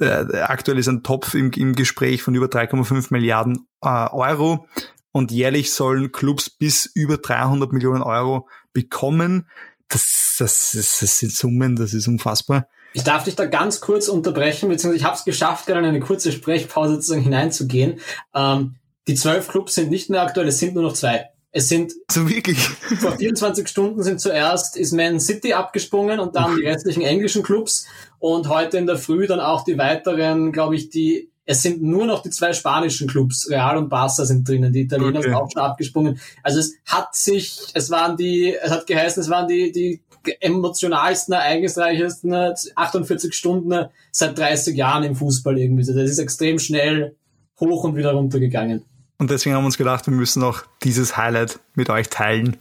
[0.01, 4.67] äh, aktuell ist ein Topf im, im Gespräch von über 3,5 Milliarden äh, Euro
[5.13, 9.49] und jährlich sollen Clubs bis über 300 Millionen Euro bekommen.
[9.89, 12.69] Das, das, das, das sind Summen, das ist unfassbar.
[12.93, 16.01] Ich darf dich da ganz kurz unterbrechen, beziehungsweise ich habe es geschafft, gerade in eine
[16.01, 18.01] kurze Sprechpause sozusagen hineinzugehen.
[18.35, 18.77] Ähm,
[19.07, 21.29] die zwölf Clubs sind nicht mehr aktuell, es sind nur noch zwei.
[21.51, 22.59] Es sind so wirklich.
[22.59, 27.87] Vor 24 Stunden sind zuerst ist Man City abgesprungen und dann die restlichen englischen Clubs
[28.19, 32.05] und heute in der Früh dann auch die weiteren, glaube ich, die es sind nur
[32.05, 35.23] noch die zwei spanischen Clubs, Real und Barca sind drinnen, die Italiener okay.
[35.23, 36.21] sind auch schon abgesprungen.
[36.43, 40.03] Also es hat sich, es waren die, es hat geheißen, es waren die, die
[40.41, 42.35] emotionalsten, ereignisreichesten
[42.75, 45.81] 48 Stunden seit 30 Jahren im Fußball irgendwie.
[45.81, 47.17] Also das ist extrem schnell
[47.59, 48.85] hoch und wieder runter gegangen.
[49.19, 52.57] Und deswegen haben wir uns gedacht, wir müssen auch dieses Highlight mit euch teilen.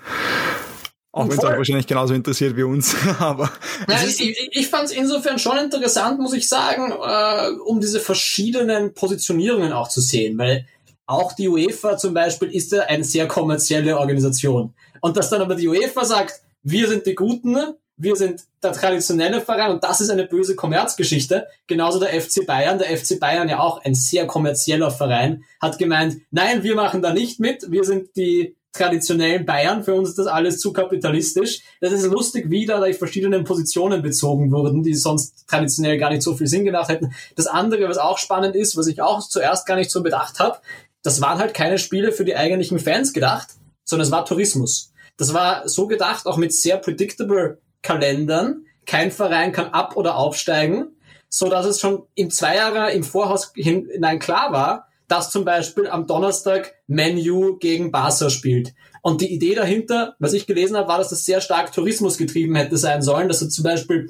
[1.12, 2.96] Auch wenn es euch wahrscheinlich genauso interessiert wie uns.
[3.20, 3.52] Aber
[3.88, 8.94] ja, ich, ich, fand es insofern schon interessant, muss ich sagen, äh, um diese verschiedenen
[8.94, 10.68] Positionierungen auch zu sehen, weil
[11.06, 14.74] auch die UEFA zum Beispiel ist ja eine sehr kommerzielle Organisation.
[15.00, 17.56] Und dass dann aber die UEFA sagt, wir sind die Guten,
[17.98, 21.48] wir sind der traditionelle Verein und das ist eine böse Kommerzgeschichte.
[21.66, 22.78] Genauso der FC Bayern.
[22.78, 27.12] Der FC Bayern ja auch ein sehr kommerzieller Verein, hat gemeint, nein, wir machen da
[27.12, 29.84] nicht mit, wir sind die traditionellen Bayern.
[29.84, 31.62] Für uns ist das alles zu kapitalistisch.
[31.82, 36.22] Das ist lustig, wie da die verschiedenen Positionen bezogen wurden, die sonst traditionell gar nicht
[36.22, 37.14] so viel Sinn gemacht hätten.
[37.36, 40.60] Das andere, was auch spannend ist, was ich auch zuerst gar nicht so bedacht habe,
[41.02, 43.50] das waren halt keine Spiele für die eigentlichen Fans gedacht,
[43.84, 44.92] sondern es war Tourismus.
[45.18, 48.66] Das war so gedacht, auch mit sehr predictable Kalendern.
[48.86, 50.96] Kein Verein kann ab- oder aufsteigen,
[51.30, 55.88] so dass es schon in zwei Jahre im Voraus hinein klar war, dass zum Beispiel
[55.88, 58.74] am Donnerstag Menu gegen Barca spielt.
[59.02, 62.56] Und die Idee dahinter, was ich gelesen habe, war, dass das sehr stark Tourismus getrieben
[62.56, 64.10] hätte sein sollen, dass er zum Beispiel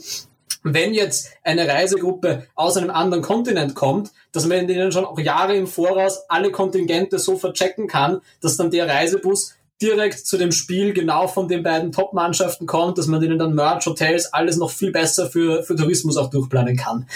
[0.63, 5.55] wenn jetzt eine Reisegruppe aus einem anderen Kontinent kommt, dass man denen schon auch Jahre
[5.55, 10.93] im Voraus alle Kontingente so verchecken kann, dass dann der Reisebus direkt zu dem Spiel
[10.93, 14.91] genau von den beiden Top-Mannschaften kommt, dass man denen dann Merch, Hotels, alles noch viel
[14.91, 17.07] besser für, für Tourismus auch durchplanen kann.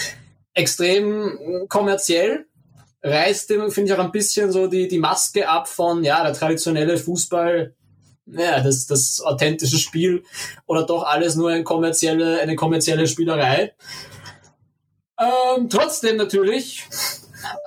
[0.54, 2.46] Extrem kommerziell,
[3.04, 6.34] reißt dem, finde ich, auch ein bisschen so die, die Maske ab von, ja, der
[6.34, 7.74] traditionelle Fußball,
[8.28, 10.24] ja, das, das authentische Spiel
[10.68, 13.74] oder doch alles nur eine kommerzielle, eine kommerzielle Spielerei.
[15.20, 16.88] Ähm, trotzdem natürlich,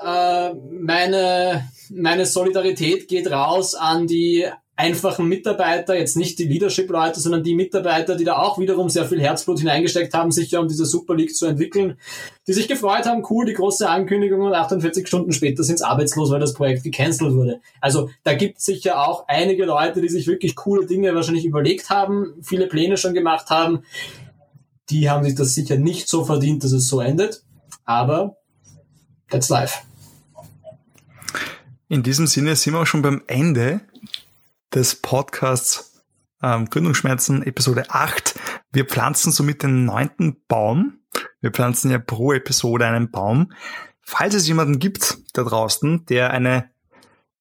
[0.05, 4.47] äh, meine, meine Solidarität geht raus an die
[4.77, 9.20] einfachen Mitarbeiter, jetzt nicht die Leadership-Leute, sondern die Mitarbeiter, die da auch wiederum sehr viel
[9.20, 11.97] Herzblut hineingesteckt haben, sicher um diese Super League zu entwickeln,
[12.49, 16.31] die sich gefreut haben, cool, die große Ankündigung und 48 Stunden später sind sie arbeitslos,
[16.31, 17.61] weil das Projekt gecancelt wurde.
[17.81, 21.91] Also da gibt es sicher auch einige Leute, die sich wirklich coole Dinge wahrscheinlich überlegt
[21.91, 23.85] haben, viele Pläne schon gemacht haben.
[24.91, 27.43] Die haben sich das sicher nicht so verdient, dass es so endet.
[27.85, 28.37] Aber
[29.31, 29.79] that's life.
[31.89, 33.81] In diesem Sinne sind wir auch schon beim Ende
[34.75, 36.03] des Podcasts
[36.43, 38.35] ähm, Gründungsschmerzen Episode 8.
[38.72, 40.99] Wir pflanzen somit den neunten Baum.
[41.41, 43.53] Wir pflanzen ja pro Episode einen Baum.
[44.03, 46.70] Falls es jemanden gibt da draußen, der eine,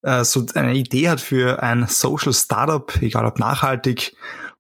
[0.03, 4.15] äh, so eine Idee hat für ein Social Startup, egal ob nachhaltig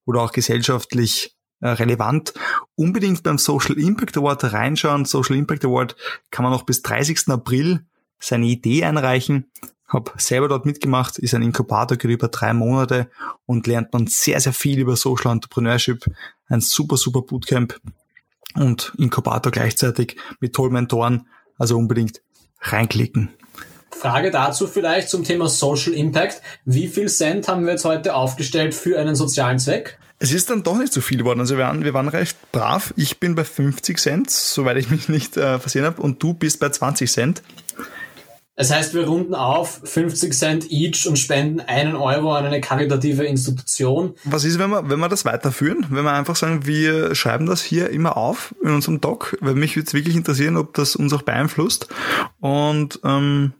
[0.05, 2.33] oder auch gesellschaftlich äh, relevant,
[2.75, 5.05] unbedingt beim Social Impact Award reinschauen.
[5.05, 5.95] Social Impact Award
[6.31, 7.29] kann man noch bis 30.
[7.29, 7.85] April
[8.19, 9.51] seine Idee einreichen
[9.93, 13.09] habe selber dort mitgemacht, ist ein Inkubator, geht über drei Monate
[13.45, 16.05] und lernt man sehr, sehr viel über Social Entrepreneurship.
[16.47, 17.79] Ein super, super Bootcamp
[18.55, 21.27] und Inkubator gleichzeitig mit tollen Mentoren.
[21.57, 22.21] Also unbedingt
[22.61, 23.29] reinklicken.
[23.91, 26.41] Frage dazu vielleicht zum Thema Social Impact.
[26.65, 29.99] Wie viel Cent haben wir jetzt heute aufgestellt für einen sozialen Zweck?
[30.19, 31.41] Es ist dann doch nicht so viel geworden.
[31.41, 32.93] Also wir waren, wir waren recht brav.
[32.95, 36.59] Ich bin bei 50 Cent, soweit ich mich nicht äh, versehen habe, und du bist
[36.59, 37.43] bei 20 Cent.
[38.55, 43.23] Das heißt, wir runden auf 50 Cent each und spenden einen Euro an eine karitative
[43.23, 44.13] Institution.
[44.25, 45.87] Was ist, wenn wir, wenn wir das weiterführen?
[45.89, 49.75] Wenn wir einfach sagen, wir schreiben das hier immer auf in unserem Doc, weil mich
[49.75, 51.87] würde es wirklich interessieren, ob das uns auch beeinflusst.
[52.39, 53.53] Und ähm,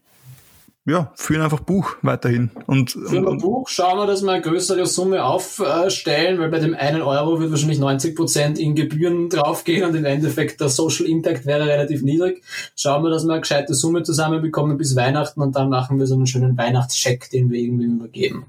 [0.85, 2.51] ja, führen einfach Buch weiterhin.
[2.67, 6.75] Und, führen wir Buch, schauen wir, dass wir eine größere Summe aufstellen, weil bei dem
[6.75, 11.45] einen Euro wird wahrscheinlich 90 Prozent in Gebühren draufgehen und im Endeffekt der Social Impact
[11.45, 12.43] wäre relativ niedrig.
[12.75, 16.15] Schauen wir, dass wir eine gescheite Summe zusammenbekommen bis Weihnachten und dann machen wir so
[16.15, 18.45] einen schönen Weihnachtscheck, den wir irgendwie übergeben.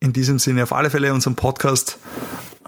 [0.00, 1.98] In diesem Sinne auf alle Fälle unseren Podcast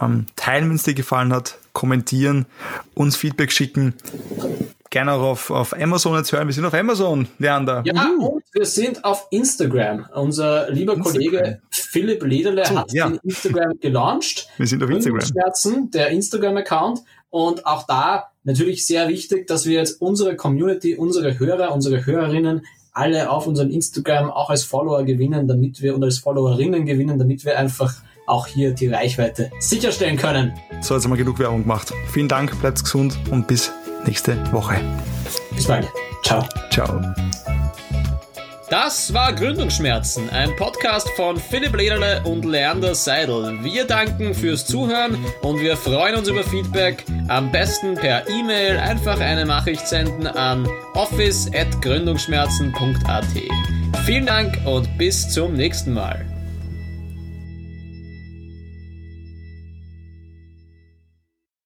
[0.01, 2.47] ähm, teilen, wenn es dir gefallen hat, kommentieren,
[2.95, 3.95] uns Feedback schicken
[4.93, 6.47] gerne auch auf, auf Amazon jetzt hören.
[6.47, 7.83] Wir sind auf Amazon, Leander.
[7.85, 8.27] Ja, uh.
[8.27, 10.07] und wir sind auf Instagram.
[10.15, 11.13] Unser lieber Instagram.
[11.13, 13.09] Kollege Philipp Lederle so, hat ja.
[13.09, 14.49] den Instagram gelauncht.
[14.59, 15.21] Wir sind auf Instagram.
[15.23, 17.01] Schmerzen, der Instagram-Account.
[17.31, 22.67] Und auch da natürlich sehr wichtig, dass wir jetzt unsere Community, unsere Hörer, unsere Hörerinnen
[22.93, 27.43] alle auf unseren Instagram auch als Follower gewinnen, damit wir und als Followerinnen gewinnen, damit
[27.47, 27.95] wir einfach
[28.27, 30.53] auch hier die Reichweite sicherstellen können.
[30.83, 31.93] So, jetzt haben wir genug Werbung gemacht.
[32.13, 33.73] Vielen Dank, bleibt gesund und bis
[34.07, 34.77] nächste Woche.
[35.55, 35.89] Bis bald.
[36.25, 36.45] Ciao.
[36.71, 37.01] Ciao.
[38.73, 43.63] Das war Gründungsschmerzen, ein Podcast von Philipp Lederle und Leander Seidel.
[43.63, 47.05] Wir danken fürs Zuhören und wir freuen uns über Feedback.
[47.29, 53.27] Am besten per E-Mail einfach eine Nachricht senden an office.gründungsschmerzen.at.
[54.07, 56.25] Vielen Dank und bis zum nächsten Mal.